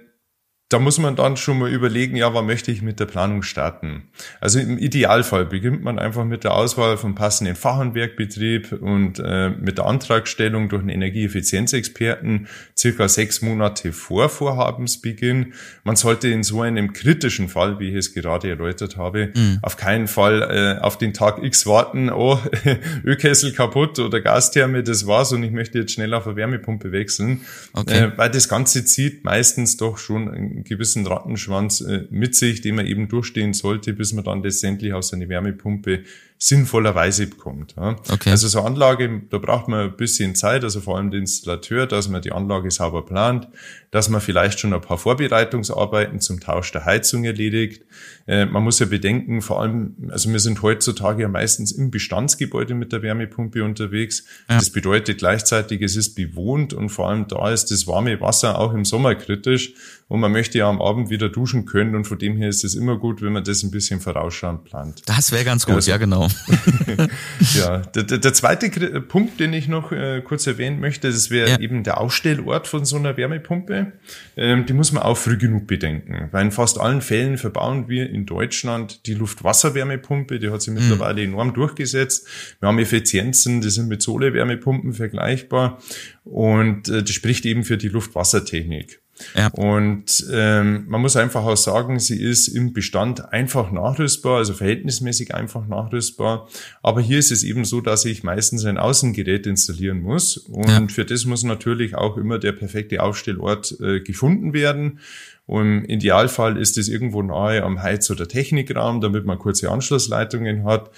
da 0.73 0.79
muss 0.79 0.99
man 0.99 1.17
dann 1.17 1.37
schon 1.37 1.59
mal 1.59 1.71
überlegen, 1.71 2.17
ja, 2.17 2.33
wann 2.33 2.47
möchte 2.47 2.71
ich 2.71 2.81
mit 2.81 2.99
der 2.99 3.07
Planung 3.07 3.43
starten? 3.43 4.05
Also 4.41 4.59
im 4.59 4.79
Idealfall 4.79 5.45
beginnt 5.45 5.83
man 5.83 5.99
einfach 5.99 6.25
mit 6.25 6.45
der 6.45 6.55
Auswahl 6.55 6.97
vom 6.97 7.15
passenden 7.15 7.57
Fachhandwerkbetrieb 7.57 8.73
und 8.81 9.19
äh, 9.19 9.51
mit 9.51 9.79
der 9.79 9.87
Antragstellung 9.87 10.69
durch 10.69 10.81
einen 10.81 10.89
Energieeffizienzexperten 10.89 12.49
circa 12.77 13.09
sechs 13.09 13.43
Monate 13.43 13.93
vor 13.93 14.29
Vorhabensbeginn. 14.29 15.53
Man 15.85 15.97
sollte 15.97 16.29
in 16.29 16.43
so 16.43 16.63
einem 16.63 16.93
kritischen 16.95 17.49
Fall, 17.49 17.79
wie 17.79 17.91
ich 17.91 17.97
es 17.97 18.15
gerade 18.15 18.49
erläutert 18.49 18.97
habe, 18.97 19.31
mhm. 19.35 19.59
auf 19.61 19.77
keinen 19.77 20.09
Fall 20.09 20.79
äh, 20.79 20.83
auf 20.83 20.97
den 20.97 21.13
Tag 21.13 21.43
X 21.43 21.67
warten, 21.67 22.11
oh, 22.11 22.39
Ölkessel 23.05 23.53
kaputt 23.53 23.99
oder 23.99 24.21
Gastherme, 24.21 24.83
das 24.83 25.07
war's 25.07 25.33
und 25.33 25.43
ich 25.43 25.53
möchte 25.53 25.79
jetzt 25.79 25.93
schnell 25.93 26.15
auf 26.15 26.27
eine 26.27 26.37
Wärmepumpe 26.37 26.93
wechseln, 26.93 27.43
okay. 27.75 28.05
äh, 28.05 28.13
weil 28.17 28.31
das 28.31 28.49
Ganze 28.49 28.85
zieht 28.85 29.25
meistens 29.25 29.77
doch 29.77 29.99
schon 29.99 30.62
gewissen 30.65 31.07
Rattenschwanz 31.07 31.81
äh, 31.81 32.07
mit 32.11 32.35
sich, 32.35 32.61
den 32.61 32.77
man 32.77 32.87
eben 32.87 33.09
durchstehen 33.09 33.55
sollte, 33.55 33.93
bis 33.93 34.13
man 34.13 34.25
dann 34.25 34.43
letztendlich 34.43 34.93
aus 34.93 35.09
seiner 35.09 35.29
Wärmepumpe 35.29 36.05
sinnvollerweise 36.43 37.29
bekommt. 37.29 37.77
Ja. 37.77 37.95
Okay. 38.11 38.31
Also 38.31 38.49
so 38.49 38.63
Anlage, 38.63 39.23
da 39.31 39.39
braucht 39.39 39.69
man 39.69 39.91
ein 39.91 39.97
bisschen 39.97 40.35
Zeit, 40.35 40.65
also 40.65 40.81
vor 40.81 40.97
allem 40.97 41.13
der 41.13 41.21
Installateur, 41.21 41.87
dass 41.87 42.09
man 42.09 42.21
die 42.21 42.33
Anlage 42.33 42.69
sauber 42.73 43.07
plant, 43.07 43.47
dass 43.93 44.09
man 44.09 44.21
vielleicht 44.21 44.59
schon 44.59 44.73
ein 44.75 44.81
paar 44.81 44.99
Vorbereitungsarbeiten 44.99 46.19
zum 46.19 46.41
Tausch 46.41 46.73
der 46.73 46.85
Heizung 46.85 47.23
erledigt. 47.23 47.85
Äh, 48.27 48.47
man 48.47 48.65
muss 48.65 48.81
ja 48.81 48.87
bedenken, 48.87 49.41
vor 49.41 49.63
allem, 49.63 49.95
also 50.11 50.33
wir 50.33 50.41
sind 50.41 50.63
heutzutage 50.63 51.23
ja 51.23 51.29
meistens 51.29 51.71
im 51.71 51.93
Bestandsgebäude 51.93 52.75
mit 52.75 52.91
der 52.91 53.03
Wärmepumpe 53.03 53.63
unterwegs. 53.63 54.25
Ja. 54.49 54.57
Das 54.57 54.71
bedeutet 54.71 55.19
gleichzeitig, 55.19 55.81
es 55.81 55.95
ist 55.95 56.17
bewohnt 56.17 56.73
und 56.75 56.89
vor 56.89 57.09
allem 57.09 57.29
da 57.29 57.53
ist 57.53 57.71
das 57.71 57.87
warme 57.87 58.21
Wasser 58.21 58.59
auch 58.59 58.75
im 58.75 58.85
Sommer 58.85 59.15
kritisch 59.15 59.75
und 60.09 60.19
man 60.19 60.33
möchte 60.33 60.59
ja 60.59 60.69
am 60.69 60.83
Abend 60.83 61.09
wieder 61.09 61.29
duschen 61.29 61.67
können 61.67 61.95
und 61.95 62.05
von 62.07 62.19
dem 62.19 62.37
her 62.37 62.49
ist 62.49 62.65
es 62.65 62.75
immer 62.75 62.99
gut, 62.99 63.23
wenn 63.23 63.33
man 63.33 63.45
das 63.45 63.63
ein 63.63 63.71
bisschen 63.71 64.01
vorausschauend 64.01 64.65
plant. 64.65 65.03
Das 65.07 65.31
wäre 65.31 65.45
ganz 65.45 65.67
gut, 65.67 65.77
also, 65.77 65.91
ja 65.91 65.99
genau. 65.99 66.29
ja, 67.55 67.79
der, 67.79 68.03
der, 68.05 68.33
zweite 68.33 68.71
Punkt, 69.01 69.41
den 69.41 69.53
ich 69.53 69.69
noch 69.69 69.93
äh, 69.93 70.23
kurz 70.23 70.47
erwähnen 70.47 70.81
möchte, 70.81 71.09
das 71.09 71.31
wäre 71.31 71.51
ja. 71.51 71.61
eben 71.61 71.83
der 71.83 72.01
Ausstellort 72.01 72.67
von 72.67 72.85
so 72.85 72.97
einer 72.97 73.17
Wärmepumpe. 73.17 73.93
Ähm, 74.37 74.67
die 74.67 74.73
muss 74.73 74.93
man 74.93 75.03
auch 75.03 75.17
früh 75.17 75.37
genug 75.37 75.67
bedenken, 75.67 76.29
weil 76.31 76.47
in 76.47 76.53
fast 76.53 76.81
allen 76.81 77.01
Fällen 77.01 77.39
verbauen 77.39 77.89
wir 77.89 78.09
in 78.09 78.27
Deutschland 78.27 79.07
die 79.07 79.15
Luftwasserwärmepumpe, 79.15 80.39
die 80.39 80.51
hat 80.51 80.63
sich 80.63 80.73
mhm. 80.73 80.81
mittlerweile 80.81 81.23
enorm 81.23 81.55
durchgesetzt. 81.55 82.27
Wir 82.61 82.69
haben 82.69 82.79
Effizienzen, 82.79 83.61
die 83.61 83.71
sind 83.71 83.89
mit 83.89 84.03
Sohle-Wärmepumpen 84.03 84.93
vergleichbar 84.93 85.79
und 86.25 86.89
äh, 86.89 87.03
das 87.03 87.11
spricht 87.11 87.45
eben 87.47 87.65
für 87.65 87.77
die 87.77 87.89
Luftwassertechnik. 87.89 89.02
Ja. 89.35 89.49
Und 89.49 90.27
ähm, 90.33 90.85
man 90.89 91.01
muss 91.01 91.17
einfach 91.17 91.45
auch 91.45 91.57
sagen, 91.57 91.99
sie 91.99 92.21
ist 92.21 92.49
im 92.49 92.73
Bestand 92.73 93.33
einfach 93.33 93.71
nachrüstbar, 93.71 94.39
also 94.39 94.55
verhältnismäßig 94.55 95.35
einfach 95.35 95.67
nachrüstbar. 95.67 96.49
Aber 96.83 97.01
hier 97.01 97.19
ist 97.19 97.31
es 97.31 97.45
eben 97.45 97.65
so, 97.65 97.81
dass 97.81 98.05
ich 98.05 98.23
meistens 98.25 98.65
ein 98.65 98.79
Außengerät 98.79 99.47
installieren 99.47 100.01
muss. 100.01 100.37
Und 100.37 100.69
ja. 100.69 100.87
für 100.89 101.05
das 101.05 101.25
muss 101.25 101.45
natürlich 101.45 101.95
auch 101.95 102.17
immer 102.17 102.39
der 102.39 102.53
perfekte 102.53 103.03
Aufstellort 103.03 103.79
äh, 103.81 104.01
gefunden 104.01 104.53
werden. 104.53 104.99
Und 105.47 105.67
im 105.67 105.85
Idealfall 105.85 106.57
ist 106.57 106.79
es 106.79 106.89
irgendwo 106.89 107.23
nahe 107.23 107.63
am 107.63 107.83
Heiz- 107.83 108.11
oder 108.11 108.29
Technikraum, 108.29 109.01
damit 109.01 109.27
man 109.27 109.39
kurze 109.39 109.71
Anschlussleitungen 109.71 110.65
hat. 110.65 110.91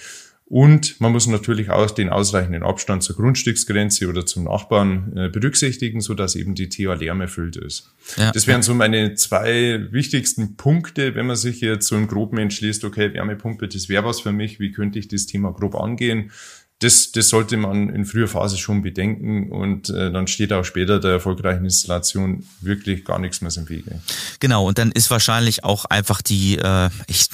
Und 0.54 1.00
man 1.00 1.10
muss 1.10 1.26
natürlich 1.26 1.70
auch 1.70 1.90
den 1.90 2.10
ausreichenden 2.10 2.62
Abstand 2.62 3.02
zur 3.02 3.16
Grundstücksgrenze 3.16 4.06
oder 4.06 4.24
zum 4.24 4.44
Nachbarn 4.44 5.12
äh, 5.16 5.28
berücksichtigen, 5.28 6.00
so 6.00 6.14
dass 6.14 6.36
eben 6.36 6.54
die 6.54 6.68
TA 6.68 6.94
Lärm 6.94 7.20
erfüllt 7.22 7.56
ist. 7.56 7.90
Ja. 8.16 8.30
Das 8.30 8.46
wären 8.46 8.62
so 8.62 8.72
meine 8.72 9.16
zwei 9.16 9.88
wichtigsten 9.90 10.54
Punkte, 10.54 11.16
wenn 11.16 11.26
man 11.26 11.34
sich 11.34 11.60
jetzt 11.60 11.88
so 11.88 11.96
im 11.96 12.06
Groben 12.06 12.38
entschließt, 12.38 12.84
okay, 12.84 13.12
Wärmepumpe, 13.12 13.66
das 13.66 13.88
wäre 13.88 14.04
was 14.04 14.20
für 14.20 14.30
mich, 14.30 14.60
wie 14.60 14.70
könnte 14.70 15.00
ich 15.00 15.08
das 15.08 15.26
Thema 15.26 15.50
grob 15.50 15.74
angehen? 15.74 16.30
Das, 16.78 17.10
das 17.10 17.30
sollte 17.30 17.56
man 17.56 17.88
in 17.88 18.04
früher 18.04 18.28
Phase 18.28 18.56
schon 18.56 18.82
bedenken 18.82 19.50
und 19.50 19.90
äh, 19.90 20.12
dann 20.12 20.28
steht 20.28 20.52
auch 20.52 20.64
später 20.64 21.00
der 21.00 21.12
erfolgreichen 21.12 21.64
Installation 21.64 22.46
wirklich 22.60 23.04
gar 23.04 23.18
nichts 23.18 23.40
mehr 23.40 23.50
im 23.56 23.68
Wege. 23.68 24.00
Genau, 24.38 24.68
und 24.68 24.78
dann 24.78 24.92
ist 24.92 25.10
wahrscheinlich 25.10 25.64
auch 25.64 25.84
einfach 25.86 26.22
die, 26.22 26.58
äh, 26.58 26.90
ich 27.08 27.26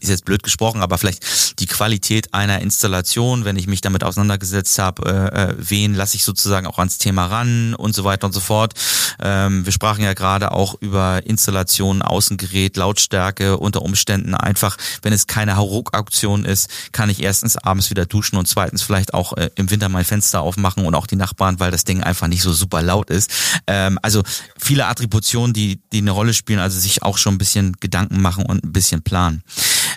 ist 0.00 0.08
jetzt 0.08 0.24
blöd 0.24 0.42
gesprochen, 0.42 0.82
aber 0.82 0.98
vielleicht 0.98 1.24
die 1.60 1.66
Qualität 1.66 2.34
einer 2.34 2.60
Installation, 2.60 3.44
wenn 3.44 3.56
ich 3.56 3.66
mich 3.66 3.80
damit 3.80 4.04
auseinandergesetzt 4.04 4.78
habe, 4.78 5.30
äh, 5.32 5.50
äh, 5.50 5.54
wen 5.58 5.94
lasse 5.94 6.16
ich 6.16 6.24
sozusagen 6.24 6.66
auch 6.66 6.78
ans 6.78 6.98
Thema 6.98 7.26
ran 7.26 7.74
und 7.74 7.94
so 7.94 8.04
weiter 8.04 8.26
und 8.26 8.32
so 8.32 8.40
fort. 8.40 8.74
Ähm, 9.20 9.64
wir 9.64 9.72
sprachen 9.72 10.04
ja 10.04 10.14
gerade 10.14 10.52
auch 10.52 10.74
über 10.80 11.26
Installation, 11.26 12.02
Außengerät, 12.02 12.76
Lautstärke, 12.76 13.56
unter 13.56 13.82
Umständen 13.82 14.34
einfach, 14.34 14.76
wenn 15.02 15.12
es 15.12 15.26
keine 15.26 15.56
Hauruck-Auktion 15.56 16.44
ist, 16.44 16.68
kann 16.92 17.10
ich 17.10 17.22
erstens 17.22 17.56
abends 17.56 17.90
wieder 17.90 18.06
duschen 18.06 18.36
und 18.38 18.46
zweitens 18.46 18.82
vielleicht 18.82 19.14
auch 19.14 19.32
äh, 19.36 19.50
im 19.54 19.70
Winter 19.70 19.88
mein 19.88 20.04
Fenster 20.04 20.42
aufmachen 20.42 20.84
und 20.84 20.94
auch 20.94 21.06
die 21.06 21.16
Nachbarn, 21.16 21.60
weil 21.60 21.70
das 21.70 21.84
Ding 21.84 22.02
einfach 22.02 22.28
nicht 22.28 22.42
so 22.42 22.52
super 22.52 22.82
laut 22.82 23.10
ist. 23.10 23.30
Ähm, 23.66 23.98
also 24.02 24.22
viele 24.58 24.86
Attributionen, 24.86 25.54
die, 25.54 25.80
die 25.92 25.98
eine 25.98 26.10
Rolle 26.10 26.34
spielen, 26.34 26.58
also 26.58 26.78
sich 26.78 27.02
auch 27.02 27.18
schon 27.18 27.34
ein 27.34 27.38
bisschen 27.38 27.76
Gedanken 27.80 28.20
machen 28.20 28.44
und 28.44 28.64
ein 28.64 28.72
bisschen 28.72 29.02
planen. 29.02 29.42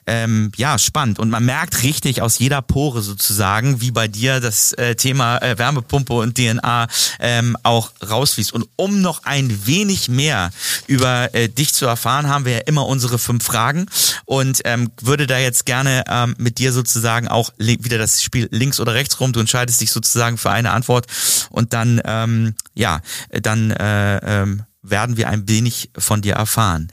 Ähm, 0.05 0.51
ja, 0.55 0.77
spannend. 0.77 1.19
Und 1.19 1.29
man 1.29 1.45
merkt 1.45 1.83
richtig 1.83 2.21
aus 2.21 2.39
jeder 2.39 2.61
Pore 2.61 3.01
sozusagen, 3.01 3.81
wie 3.81 3.91
bei 3.91 4.07
dir 4.07 4.39
das 4.39 4.73
äh, 4.73 4.95
Thema 4.95 5.37
äh, 5.37 5.57
Wärmepumpe 5.57 6.13
und 6.13 6.35
DNA 6.35 6.87
ähm, 7.19 7.57
auch 7.63 7.91
rausfließt. 8.07 8.53
Und 8.53 8.67
um 8.75 9.01
noch 9.01 9.23
ein 9.23 9.65
wenig 9.65 10.09
mehr 10.09 10.51
über 10.87 11.33
äh, 11.33 11.49
dich 11.49 11.73
zu 11.73 11.85
erfahren, 11.85 12.27
haben 12.27 12.45
wir 12.45 12.53
ja 12.53 12.59
immer 12.59 12.85
unsere 12.87 13.19
fünf 13.19 13.43
Fragen 13.43 13.85
und 14.25 14.61
ähm, 14.65 14.91
würde 15.01 15.27
da 15.27 15.37
jetzt 15.37 15.65
gerne 15.65 16.03
ähm, 16.07 16.35
mit 16.37 16.57
dir 16.57 16.73
sozusagen 16.73 17.27
auch 17.27 17.51
wieder 17.57 17.97
das 17.97 18.23
Spiel 18.23 18.47
links 18.51 18.79
oder 18.79 18.93
rechts 18.93 19.19
rum. 19.19 19.33
Du 19.33 19.39
entscheidest 19.39 19.81
dich 19.81 19.91
sozusagen 19.91 20.37
für 20.37 20.51
eine 20.51 20.71
Antwort 20.71 21.07
und 21.49 21.73
dann 21.73 22.01
ähm, 22.05 22.55
ja, 22.73 23.01
dann 23.29 23.71
äh, 23.71 24.41
ähm, 24.41 24.63
werden 24.81 25.17
wir 25.17 25.29
ein 25.29 25.47
wenig 25.47 25.91
von 25.97 26.21
dir 26.21 26.35
erfahren. 26.35 26.91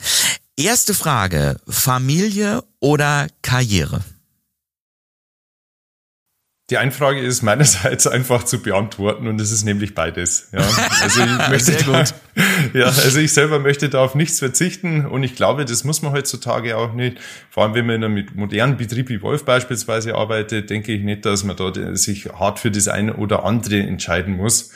Erste 0.59 0.93
Frage, 0.93 1.61
Familie 1.69 2.65
oder 2.81 3.29
Karriere? 3.43 4.01
Die 6.69 6.79
Einfrage 6.79 7.21
ist 7.21 7.43
meinerseits 7.43 8.09
einfach 8.09 8.43
zu 8.43 8.61
beantworten 8.61 9.29
und 9.29 9.41
es 9.41 9.53
ist 9.53 9.63
nämlich 9.63 9.95
beides. 9.95 10.49
Ja, 10.51 10.59
also 11.01 11.23
ich 11.23 11.49
möchte. 11.49 11.85
Da, 11.85 12.05
ja, 12.77 12.87
also 12.87 13.21
ich 13.21 13.33
selber 13.33 13.61
möchte 13.61 13.89
da 13.89 14.01
auf 14.01 14.17
nichts 14.17 14.41
verzichten 14.41 15.07
und 15.07 15.23
ich 15.23 15.37
glaube, 15.37 15.65
das 15.65 15.85
muss 15.85 16.03
man 16.03 16.11
heutzutage 16.11 16.77
auch 16.77 16.93
nicht. 16.93 17.19
Vor 17.51 17.63
allem, 17.63 17.75
wenn 17.75 17.87
man 17.87 17.95
in 17.95 18.05
einem 18.05 18.27
modernen 18.35 18.77
Betrieb 18.79 19.11
wie 19.11 19.23
Wolf 19.23 19.45
beispielsweise 19.45 20.17
arbeitet, 20.17 20.71
denke 20.71 20.91
ich 20.91 21.05
nicht, 21.05 21.25
dass 21.25 21.45
man 21.45 21.57
da 21.57 21.73
sich 21.95 22.31
hart 22.33 22.59
für 22.59 22.73
das 22.73 22.89
eine 22.89 23.15
oder 23.15 23.45
andere 23.45 23.79
entscheiden 23.79 24.37
muss. 24.37 24.73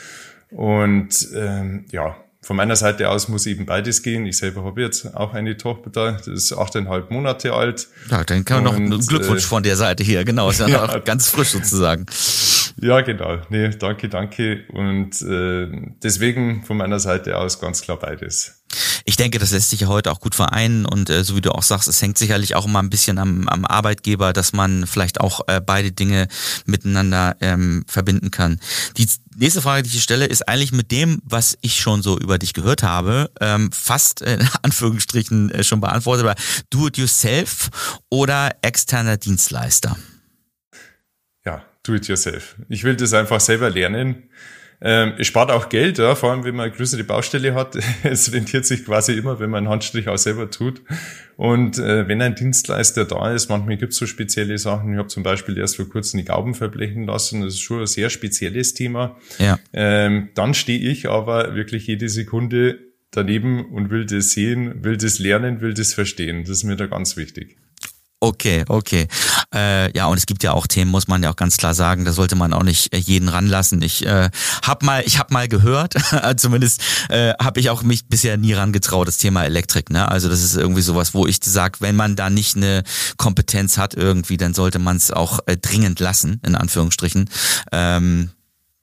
Und 0.49 1.27
ähm, 1.35 1.87
ja, 1.91 2.15
von 2.45 2.57
meiner 2.57 2.75
Seite 2.75 3.09
aus 3.09 3.29
muss 3.29 3.47
eben 3.47 3.67
beides 3.67 4.03
gehen. 4.03 4.27
Ich 4.27 4.39
selber 4.39 4.65
habe 4.65 4.83
jetzt 4.83 5.15
auch 5.15 5.33
eine 5.33 5.57
Tochter 5.57 5.91
da, 5.91 6.13
das 6.13 6.27
ist 6.27 6.53
achteinhalb 6.53 7.11
Monate 7.11 7.55
alt. 7.55 7.87
Ja, 8.11 8.25
dann 8.25 8.45
kann 8.45 8.65
man 8.65 8.65
noch 8.65 8.75
einen 8.75 9.07
Glückwunsch 9.07 9.45
äh, 9.45 9.47
von 9.47 9.63
der 9.63 9.77
Seite 9.77 10.03
hier, 10.03 10.25
genau, 10.25 10.51
ist 10.51 10.59
ja, 10.59 10.67
ja 10.69 10.87
noch 10.87 11.05
ganz 11.05 11.29
frisch 11.29 11.51
sozusagen. 11.51 12.07
Ja, 12.81 13.01
genau. 13.03 13.39
Nee, 13.49 13.71
danke, 13.71 14.09
danke. 14.09 14.65
Und 14.73 15.23
äh, 15.23 15.69
deswegen 16.03 16.65
von 16.65 16.77
meiner 16.77 16.99
Seite 16.99 17.39
aus 17.39 17.61
ganz 17.61 17.83
klar 17.83 17.99
beides. 17.99 18.63
Ich 19.05 19.17
denke, 19.17 19.39
das 19.39 19.53
lässt 19.53 19.71
sich 19.71 19.81
ja 19.81 19.89
heute 19.89 20.11
auch 20.11 20.21
gut 20.21 20.35
vereinen 20.35 20.87
und 20.87 21.11
äh, 21.11 21.25
so 21.25 21.37
wie 21.37 21.41
du 21.41 21.53
auch 21.53 21.63
sagst, 21.63 21.89
es 21.89 22.01
hängt 22.01 22.19
sicherlich 22.19 22.55
auch 22.55 22.67
immer 22.67 22.81
ein 22.81 22.91
bisschen 22.91 23.19
am, 23.19 23.49
am 23.49 23.65
Arbeitgeber, 23.65 24.33
dass 24.33 24.53
man 24.53 24.87
vielleicht 24.87 25.21
auch 25.21 25.43
äh, 25.47 25.61
beide 25.61 25.93
Dinge 25.93 26.29
miteinander 26.65 27.37
ähm, 27.41 27.85
verbinden 27.87 28.31
kann. 28.31 28.59
Die 28.97 29.09
nächste 29.37 29.63
Frage, 29.63 29.83
die 29.83 29.97
ich 29.97 30.03
stelle, 30.03 30.27
ist 30.27 30.49
eigentlich 30.49 30.73
mit 30.73 30.91
dem, 30.91 31.21
was 31.25 31.59
ich 31.61 31.81
schon 31.81 32.03
so 32.03 32.19
über 32.19 32.39
dich 32.39 32.55
gehört 32.55 32.83
habe, 32.83 33.31
ähm, 33.41 33.71
fast 33.73 34.23
äh, 34.23 34.35
in 34.35 34.49
Anführungsstrichen 34.63 35.51
äh, 35.51 35.65
schon 35.65 35.81
beantwortet, 35.81 36.25
aber 36.25 36.35
do-it-yourself 36.71 37.71
oder 38.09 38.57
externer 38.63 39.17
Dienstleister? 39.17 39.97
Ja, 41.45 41.65
do-it-yourself. 41.83 42.57
Ich 42.69 42.85
will 42.85 42.97
das 42.97 43.13
einfach 43.13 43.41
selber 43.41 43.71
lernen 43.71 44.31
ähm, 44.85 45.13
es 45.17 45.29
spart 45.29 45.53
auch 45.53 45.69
Geld, 45.69 45.99
ja, 45.99 46.17
vor 46.17 46.33
allem 46.33 46.45
wenn 46.45 46.57
man 46.57 46.67
eine 46.67 46.75
größere 46.75 47.05
Baustelle 47.05 47.55
hat. 47.55 47.79
es 48.03 48.33
rentiert 48.33 48.67
sich 48.67 48.85
quasi 48.85 49.13
immer, 49.13 49.39
wenn 49.39 49.49
man 49.49 49.59
einen 49.59 49.69
Handstrich 49.69 50.09
auch 50.09 50.19
selber 50.19 50.51
tut. 50.51 50.83
Und 51.37 51.79
äh, 51.79 52.09
wenn 52.09 52.21
ein 52.21 52.35
Dienstleister 52.35 53.05
da 53.05 53.33
ist, 53.33 53.49
manchmal 53.49 53.77
gibt 53.77 53.93
es 53.93 53.99
so 53.99 54.07
spezielle 54.07 54.59
Sachen. 54.59 54.93
Ich 54.93 54.99
habe 54.99 55.09
zum 55.09 55.23
Beispiel 55.23 55.57
erst 55.57 55.77
vor 55.77 55.89
kurzem 55.89 56.19
die 56.19 56.25
Gauben 56.25 56.55
verblechen 56.55 57.07
lassen. 57.07 57.43
Das 57.43 57.55
ist 57.55 57.61
schon 57.61 57.81
ein 57.81 57.87
sehr 57.87 58.11
spezielles 58.11 58.75
Thema. 58.75 59.17
Ja. 59.39 59.59
Ähm, 59.73 60.31
dann 60.35 60.53
stehe 60.53 60.81
ich 60.81 61.09
aber 61.09 61.55
wirklich 61.55 61.87
jede 61.87 62.09
Sekunde 62.09 62.79
daneben 63.13 63.67
und 63.67 63.91
will 63.91 64.05
das 64.05 64.33
sehen, 64.33 64.83
will 64.83 64.97
das 64.97 65.21
lernen, 65.21 65.61
will 65.61 65.75
das 65.75 65.95
verstehen. 65.95 66.41
Das 66.41 66.51
ist 66.51 66.65
mir 66.65 66.77
da 66.77 66.87
ganz 66.87 67.17
wichtig. 67.17 67.57
Okay, 68.23 68.65
okay. 68.69 69.09
Äh, 69.53 69.93
ja, 69.97 70.07
und 70.07 70.17
es 70.17 70.27
gibt 70.27 70.45
ja 70.45 70.53
auch 70.53 70.69
Themen, 70.69 70.93
muss 70.93 71.09
man 71.09 71.25
ja 71.25 71.31
auch 71.33 71.35
ganz 71.35 71.57
klar 71.57 71.75
sagen, 71.75 72.05
da 72.05 72.13
sollte 72.13 72.37
man 72.37 72.53
auch 72.53 72.63
nicht 72.63 72.95
äh, 72.95 72.99
jeden 72.99 73.29
ranlassen. 73.29 73.83
Ich 73.83 74.07
äh, 74.07 74.31
habe 74.65 74.87
mal, 74.87 75.03
ich 75.05 75.19
habe 75.19 75.35
mal 75.35 75.49
gehört, 75.49 75.95
zumindest 76.37 76.83
äh, 77.09 77.35
habe 77.43 77.59
ich 77.59 77.69
auch 77.69 77.83
mich 77.83 78.07
bisher 78.07 78.37
nie 78.37 78.53
rangetraut, 78.53 79.09
das 79.09 79.19
Thema 79.19 79.45
Elektrik. 79.45 79.91
Ne? 79.91 80.09
Also 80.09 80.29
das 80.29 80.45
ist 80.45 80.57
irgendwie 80.57 80.83
sowas, 80.83 81.15
wo 81.15 81.27
ich 81.27 81.41
sage, 81.43 81.81
wenn 81.81 81.97
man 81.97 82.15
da 82.15 82.31
nicht 82.31 82.57
eine 82.57 82.85
Kompetenz 83.17 83.77
hat 83.77 83.95
irgendwie, 83.95 84.37
dann 84.37 84.55
sollte 84.55 84.79
man 84.79 84.99
es 84.99 85.11
auch 85.11 85.41
äh, 85.47 85.57
dringend 85.57 85.99
lassen, 85.99 86.41
in 86.47 86.55
Anführungsstrichen. 86.55 87.29
Ähm, 87.73 88.31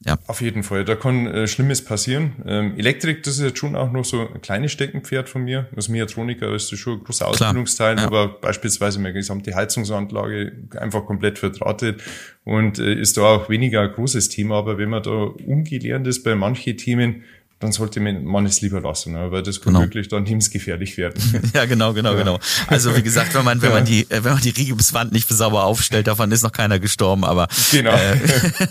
ja. 0.06 0.18
Auf 0.28 0.40
jeden 0.40 0.64
Fall. 0.64 0.86
Da 0.86 0.96
kann 0.96 1.28
äh, 1.28 1.46
Schlimmes 1.46 1.84
passieren. 1.84 2.36
Ähm, 2.46 2.78
Elektrik, 2.78 3.22
das 3.24 3.36
ist 3.36 3.44
jetzt 3.44 3.58
schon 3.58 3.76
auch 3.76 3.92
noch 3.92 4.06
so 4.06 4.30
ein 4.34 4.42
kleines 4.42 4.72
Steckenpferd 4.72 5.28
von 5.28 5.44
mir. 5.44 5.68
Als 5.76 5.90
Mechatroniker 5.90 6.54
ist 6.56 6.72
das 6.72 6.80
schon 6.80 7.00
ein 7.00 7.04
großer 7.04 7.28
Ausbildungsteil, 7.28 7.98
ja. 7.98 8.06
aber 8.06 8.30
beispielsweise 8.30 9.00
meine 9.00 9.14
gesamte 9.14 9.54
Heizungsanlage 9.54 10.54
einfach 10.78 11.06
komplett 11.06 11.38
verdrahtet 11.38 12.02
und 12.46 12.80
äh, 12.80 12.94
ist 12.94 13.18
da 13.18 13.24
auch 13.24 13.50
weniger 13.50 13.82
ein 13.82 13.92
großes 13.92 14.30
Thema. 14.30 14.60
Aber 14.60 14.78
wenn 14.78 14.90
man 14.90 15.04
da 15.04 15.12
ungelernt 15.12 16.08
ist 16.08 16.24
bei 16.24 16.34
manchen 16.34 16.78
Themen, 16.78 17.24
dann 17.60 17.74
sollte 17.74 18.00
man 18.00 18.46
es 18.46 18.62
lieber 18.62 18.80
lassen, 18.80 19.14
ne? 19.14 19.32
weil 19.32 19.44
das 19.44 19.60
kann 19.60 19.74
genau. 19.74 19.86
wirklich 19.86 20.08
dann 20.08 20.26
lebensgefährlich 20.26 20.98
werden. 20.98 21.52
ja, 21.54 21.66
genau, 21.66 21.94
genau, 21.94 22.14
ja. 22.14 22.18
genau. 22.18 22.40
Also 22.68 22.96
wie 22.96 23.04
gesagt, 23.04 23.34
wenn 23.34 23.44
man 23.44 23.62
wenn 23.62 23.72
man 23.72 23.86
die 23.86 24.08
wenn 24.10 24.24
man 24.24 24.42
die 24.42 24.50
Rigipswand 24.50 25.12
nicht 25.12 25.28
sauber 25.28 25.66
aufstellt, 25.66 26.08
davon 26.08 26.32
ist 26.32 26.42
noch 26.44 26.54
keiner 26.54 26.80
gestorben, 26.80 27.26
aber 27.26 27.48
genau. 27.72 27.92
Äh, 27.92 28.18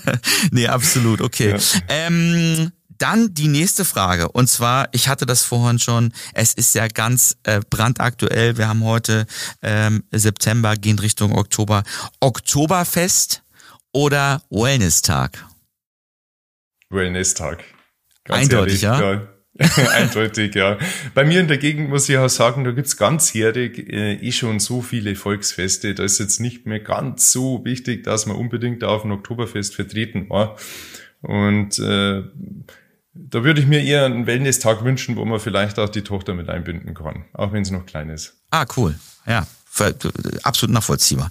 nee, 0.52 0.66
absolut, 0.66 1.20
okay. 1.20 1.50
Ja. 1.50 1.58
Ähm, 1.88 2.72
dann 2.96 3.32
die 3.32 3.48
nächste 3.48 3.84
Frage. 3.84 4.28
Und 4.28 4.48
zwar, 4.48 4.88
ich 4.92 5.06
hatte 5.06 5.24
das 5.24 5.44
vorhin 5.44 5.78
schon, 5.78 6.12
es 6.34 6.52
ist 6.54 6.74
ja 6.74 6.88
ganz 6.88 7.36
äh, 7.44 7.60
brandaktuell. 7.70 8.58
Wir 8.58 8.68
haben 8.68 8.82
heute 8.82 9.26
ähm, 9.62 10.02
September, 10.10 10.74
gehen 10.74 10.98
Richtung 10.98 11.36
Oktober. 11.36 11.84
Oktoberfest 12.18 13.44
oder 13.92 14.42
Wellness-Tag? 14.50 15.46
Wellness-Tag. 16.90 17.62
Eindeutig, 18.28 18.82
ehrlich, 18.82 19.00
ja? 19.00 19.12
ja. 19.12 19.28
Eindeutig, 19.90 20.54
ja. 20.54 20.78
Bei 21.14 21.24
mir 21.24 21.40
in 21.40 21.48
der 21.48 21.58
Gegend 21.58 21.88
muss 21.88 22.08
ich 22.08 22.16
auch 22.16 22.28
sagen, 22.28 22.62
da 22.62 22.70
gibt's 22.70 22.96
ganzjährig 22.96 23.90
äh, 23.92 24.14
eh 24.14 24.32
schon 24.32 24.60
so 24.60 24.82
viele 24.82 25.16
Volksfeste. 25.16 25.94
Da 25.94 26.04
ist 26.04 26.18
jetzt 26.18 26.40
nicht 26.40 26.66
mehr 26.66 26.78
ganz 26.78 27.32
so 27.32 27.64
wichtig, 27.64 28.04
dass 28.04 28.26
man 28.26 28.36
unbedingt 28.36 28.84
auf 28.84 29.04
ein 29.04 29.10
Oktoberfest 29.10 29.74
vertreten 29.74 30.30
war. 30.30 30.56
Und 31.22 31.78
äh, 31.80 32.22
da 33.14 33.42
würde 33.42 33.60
ich 33.60 33.66
mir 33.66 33.82
eher 33.82 34.04
einen 34.04 34.26
Wellness-Tag 34.26 34.84
wünschen, 34.84 35.16
wo 35.16 35.24
man 35.24 35.40
vielleicht 35.40 35.80
auch 35.80 35.88
die 35.88 36.02
Tochter 36.02 36.34
mit 36.34 36.48
einbinden 36.48 36.94
kann, 36.94 37.24
auch 37.32 37.52
wenn 37.52 37.64
sie 37.64 37.72
noch 37.72 37.84
klein 37.84 38.10
ist. 38.10 38.36
Ah, 38.50 38.64
cool. 38.76 38.94
Ja, 39.26 39.46
absolut 40.44 40.72
nachvollziehbar. 40.72 41.30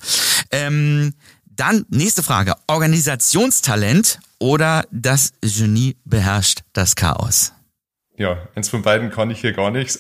Ähm, 0.52 1.14
dann 1.46 1.86
nächste 1.90 2.24
Frage. 2.24 2.56
Organisationstalent 2.68 4.20
oder 4.40 4.86
das 4.92 5.34
Genie 5.42 5.96
beherrscht 6.06 6.62
das 6.74 6.96
Chaos? 6.96 7.54
Ja, 8.18 8.48
eins 8.56 8.70
von 8.70 8.82
beiden 8.82 9.12
kann 9.12 9.30
ich 9.30 9.42
hier 9.42 9.54
gar 9.54 9.70
nichts. 9.70 10.00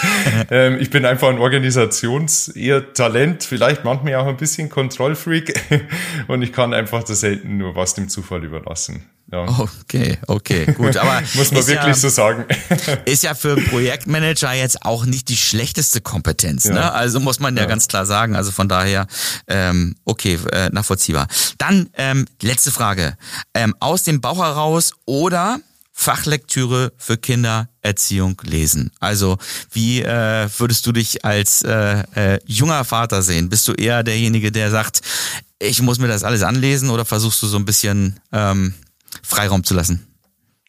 ähm, 0.50 0.78
ich 0.80 0.88
bin 0.88 1.04
einfach 1.04 1.28
ein 1.28 1.38
Organisations 1.38 2.48
eher 2.48 2.94
Talent, 2.94 3.44
vielleicht 3.44 3.84
manchmal 3.84 4.14
auch 4.14 4.26
ein 4.26 4.38
bisschen 4.38 4.70
Kontrollfreak 4.70 5.52
und 6.28 6.40
ich 6.40 6.54
kann 6.54 6.72
einfach 6.72 7.04
das 7.04 7.20
selten 7.20 7.58
nur 7.58 7.76
was 7.76 7.92
dem 7.92 8.08
Zufall 8.08 8.42
überlassen. 8.42 9.10
Ja. 9.30 9.44
Okay, 9.58 10.18
okay, 10.26 10.72
gut, 10.72 10.96
aber 10.96 11.20
muss 11.34 11.52
man 11.52 11.66
wirklich 11.66 11.86
ja, 11.86 11.94
so 11.94 12.08
sagen. 12.08 12.46
ist 13.04 13.22
ja 13.22 13.34
für 13.34 13.56
Projektmanager 13.56 14.54
jetzt 14.54 14.82
auch 14.86 15.04
nicht 15.04 15.28
die 15.28 15.36
schlechteste 15.36 16.00
Kompetenz, 16.00 16.64
ja. 16.64 16.72
ne? 16.72 16.92
Also 16.92 17.20
muss 17.20 17.38
man 17.38 17.54
ja, 17.56 17.62
ja, 17.62 17.68
ganz 17.68 17.88
klar 17.88 18.06
sagen. 18.06 18.36
Also 18.36 18.52
von 18.52 18.68
daher, 18.68 19.06
ähm, 19.46 19.96
okay, 20.04 20.38
äh, 20.52 20.70
nachvollziehbar. 20.70 21.26
Dann 21.58 21.90
ähm, 21.94 22.26
letzte 22.40 22.70
Frage: 22.70 23.18
ähm, 23.52 23.74
Aus 23.80 24.02
dem 24.02 24.22
Bauch 24.22 24.38
heraus 24.38 24.94
oder 25.04 25.60
Fachlektüre 25.92 26.92
für 26.96 27.18
Kindererziehung 27.18 28.40
lesen. 28.44 28.92
Also 29.00 29.36
wie 29.72 30.00
äh, 30.00 30.48
würdest 30.56 30.86
du 30.86 30.92
dich 30.92 31.24
als 31.24 31.62
äh, 31.62 32.04
äh, 32.14 32.38
junger 32.46 32.84
Vater 32.84 33.20
sehen? 33.20 33.48
Bist 33.48 33.66
du 33.66 33.72
eher 33.72 34.04
derjenige, 34.04 34.52
der 34.52 34.70
sagt, 34.70 35.00
ich 35.58 35.82
muss 35.82 35.98
mir 35.98 36.06
das 36.06 36.22
alles 36.22 36.44
anlesen 36.44 36.90
oder 36.90 37.04
versuchst 37.04 37.42
du 37.42 37.48
so 37.48 37.56
ein 37.56 37.64
bisschen 37.64 38.20
ähm, 38.32 38.74
Freiraum 39.22 39.64
zu 39.64 39.74
lassen? 39.74 40.06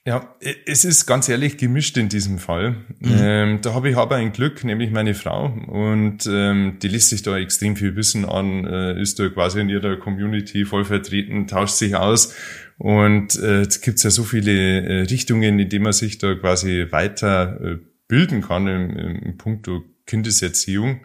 Ja, 0.06 0.36
es 0.66 0.86
ist 0.86 1.06
ganz 1.06 1.30
ehrlich 1.30 1.58
gemischt 1.58 1.98
in 1.98 2.10
diesem 2.10 2.40
Fall. 2.40 2.72
Mhm. 3.00 3.18
Ähm, 3.20 3.62
da 3.62 3.74
habe 3.74 3.90
ich 3.90 3.98
aber 3.98 4.16
ein 4.16 4.32
Glück, 4.32 4.64
nämlich 4.64 4.92
meine 4.92 5.14
Frau. 5.14 5.48
Und 5.68 6.26
ähm, 6.26 6.78
die 6.82 6.88
lässt 6.88 7.10
sich 7.10 7.22
da 7.22 7.38
extrem 7.38 7.76
viel 7.76 7.96
Wissen 7.96 8.26
an, 8.26 8.66
äh, 8.66 9.00
ist 9.00 9.20
da 9.20 9.30
quasi 9.30 9.60
in 9.60 9.70
ihrer 9.70 9.98
Community 9.98 10.66
voll 10.66 10.86
vertreten, 10.86 11.48
tauscht 11.48 11.76
sich 11.76 11.96
aus 11.96 12.34
und 12.80 13.36
äh, 13.36 13.64
es 13.64 13.82
gibt 13.82 14.02
ja 14.02 14.10
so 14.10 14.24
viele 14.24 14.82
äh, 14.82 15.02
Richtungen, 15.02 15.60
in 15.60 15.70
denen 15.70 15.84
man 15.84 15.94
sich 15.94 16.18
da 16.18 16.34
quasi 16.36 16.88
weiter 16.90 17.60
äh, 17.62 17.78
bilden 18.08 18.42
kann 18.42 18.68
im, 18.68 18.96
im 18.96 19.38
Punkto 19.38 19.84
Kindeserziehung, 20.06 21.02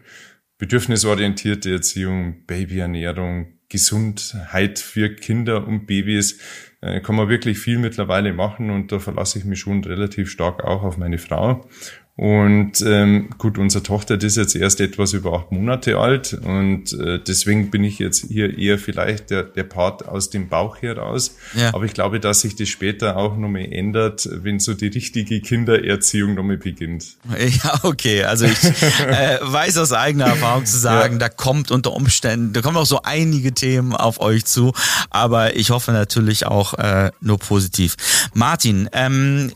bedürfnisorientierte 0.57 1.73
Erziehung, 1.73 2.47
Babyernährung, 2.47 3.59
Gesundheit 3.68 4.79
für 4.79 5.16
Kinder 5.16 5.66
und 5.66 5.87
Babys. 5.87 6.38
Äh, 6.85 7.01
kann 7.01 7.16
man 7.16 7.31
wirklich 7.31 7.59
viel 7.59 7.79
mittlerweile 7.79 8.35
machen 8.35 8.68
und 8.68 8.92
da 8.92 8.99
verlasse 8.99 9.38
ich 9.38 9.47
mich 9.47 9.61
schon 9.61 9.83
relativ 9.85 10.31
stark 10.31 10.64
auch 10.64 10.83
auf 10.83 10.99
meine 10.99 11.16
Frau. 11.16 11.66
Und 12.16 12.81
ähm, 12.87 13.31
gut, 13.38 13.59
unsere 13.59 13.83
Tochter 13.83 14.16
die 14.16 14.27
ist 14.27 14.37
jetzt 14.37 14.55
erst 14.55 14.81
etwas 14.81 15.14
über 15.14 15.33
acht 15.33 15.50
Monate 15.50 15.98
alt 15.98 16.33
und 16.33 16.92
äh, 16.92 17.18
deswegen 17.18 17.72
bin 17.72 17.83
ich 17.83 17.98
jetzt 17.98 18.27
hier 18.29 18.57
eher 18.57 18.79
vielleicht 18.79 19.31
der, 19.31 19.42
der 19.42 19.64
Part 19.64 20.07
aus 20.07 20.31
dem 20.31 20.48
Bauch 20.48 20.81
heraus. 20.81 21.37
Ja. 21.55 21.74
Aber 21.74 21.85
ich 21.87 21.92
glaube, 21.92 22.20
dass 22.20 22.42
sich 22.42 22.55
das 22.55 22.68
später 22.68 23.16
auch 23.16 23.37
nochmal 23.37 23.66
ändert, 23.68 24.29
wenn 24.31 24.61
so 24.61 24.74
die 24.74 24.87
richtige 24.87 25.40
Kindererziehung 25.40 26.35
nochmal 26.35 26.57
beginnt. 26.57 27.16
Ja, 27.37 27.81
okay. 27.83 28.22
Also 28.22 28.44
ich 28.44 28.62
äh, 29.00 29.38
weiß 29.40 29.79
aus 29.79 29.92
eigener 29.92 30.27
Erfahrung 30.27 30.66
zu 30.66 30.79
sagen, 30.79 31.14
ja. 31.14 31.18
da 31.18 31.29
kommt 31.29 31.72
unter 31.72 31.92
Umständen, 31.94 32.53
da 32.53 32.62
kommen 32.62 32.77
auch 32.77 32.87
so 32.87 33.03
einige 33.03 33.53
Themen 33.55 33.92
auf 33.92 34.20
euch 34.20 34.44
zu, 34.44 34.72
aber 35.11 35.57
ich 35.57 35.70
hoffe 35.70 35.90
natürlich 35.90 36.46
auch 36.46 36.74
äh, 36.74 37.11
nur 37.20 37.38
positiv. 37.38 37.96
Martin, 38.35 38.88
ähm, 38.92 39.53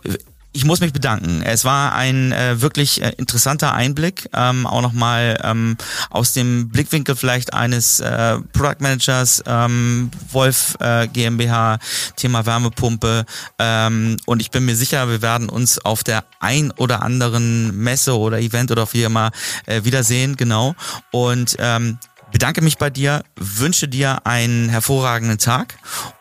ich 0.52 0.64
muss 0.64 0.80
mich 0.80 0.92
bedanken. 0.92 1.42
Es 1.42 1.64
war 1.64 1.94
ein 1.94 2.32
äh, 2.32 2.60
wirklich 2.60 3.02
äh, 3.02 3.12
interessanter 3.16 3.74
Einblick, 3.74 4.28
ähm, 4.34 4.66
auch 4.66 4.80
nochmal 4.80 5.38
ähm, 5.44 5.76
aus 6.10 6.32
dem 6.32 6.70
Blickwinkel 6.70 7.16
vielleicht 7.16 7.52
eines 7.54 8.00
äh, 8.00 8.38
Product 8.52 8.80
Managers, 8.80 9.42
ähm, 9.46 10.10
Wolf 10.32 10.76
äh, 10.80 11.06
GmbH, 11.08 11.78
Thema 12.16 12.46
Wärmepumpe. 12.46 13.24
Ähm, 13.58 14.16
und 14.26 14.40
ich 14.40 14.50
bin 14.50 14.64
mir 14.64 14.74
sicher, 14.74 15.08
wir 15.08 15.22
werden 15.22 15.48
uns 15.48 15.84
auf 15.84 16.02
der 16.02 16.24
ein 16.40 16.70
oder 16.72 17.02
anderen 17.02 17.76
Messe 17.76 18.16
oder 18.18 18.40
Event 18.40 18.70
oder 18.70 18.92
wie 18.92 19.02
immer 19.02 19.30
äh, 19.66 19.84
wiedersehen, 19.84 20.36
genau. 20.36 20.74
Und 21.12 21.56
ähm, 21.58 21.98
bedanke 22.32 22.62
mich 22.62 22.78
bei 22.78 22.90
dir, 22.90 23.22
wünsche 23.36 23.86
dir 23.86 24.26
einen 24.26 24.70
hervorragenden 24.70 25.38
Tag 25.38 25.76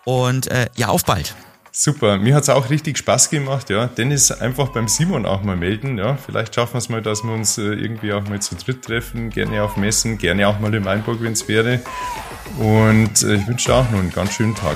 und 0.06 0.48
äh, 0.48 0.68
ja, 0.76 0.90
auf 0.90 1.06
bald. 1.06 1.34
Super, 1.80 2.18
mir 2.18 2.34
hat's 2.34 2.50
auch 2.50 2.72
richtig 2.72 2.98
Spaß 2.98 3.30
gemacht, 3.30 3.70
ja. 3.70 3.86
Dennis 3.86 4.32
einfach 4.32 4.70
beim 4.70 4.88
Simon 4.88 5.28
auch 5.28 5.44
mal 5.44 5.56
melden, 5.56 6.00
ja. 6.00 6.16
Vielleicht 6.16 6.56
schaffen 6.56 6.74
wir 6.74 6.80
es 6.80 6.90
mal, 6.90 7.04
dass 7.04 7.24
wir 7.24 7.32
uns 7.32 7.60
äh, 7.60 7.66
irgendwie 7.66 8.14
auch 8.14 8.28
mal 8.28 8.42
zu 8.42 8.56
dritt 8.56 8.82
treffen, 8.82 9.30
gerne 9.30 9.62
auf 9.62 9.78
Messen, 9.78 10.18
gerne 10.18 10.48
auch 10.48 10.60
mal 10.60 10.74
in 10.74 10.86
Weinburg, 10.86 11.22
wenn 11.22 11.34
es 11.34 11.48
wäre. 11.48 11.80
Und 12.58 13.22
äh, 13.22 13.36
ich 13.36 13.48
wünsche 13.48 13.68
dir 13.68 13.76
auch 13.76 13.92
noch 13.92 14.00
einen 14.00 14.12
ganz 14.12 14.34
schönen 14.34 14.56
Tag. 14.56 14.76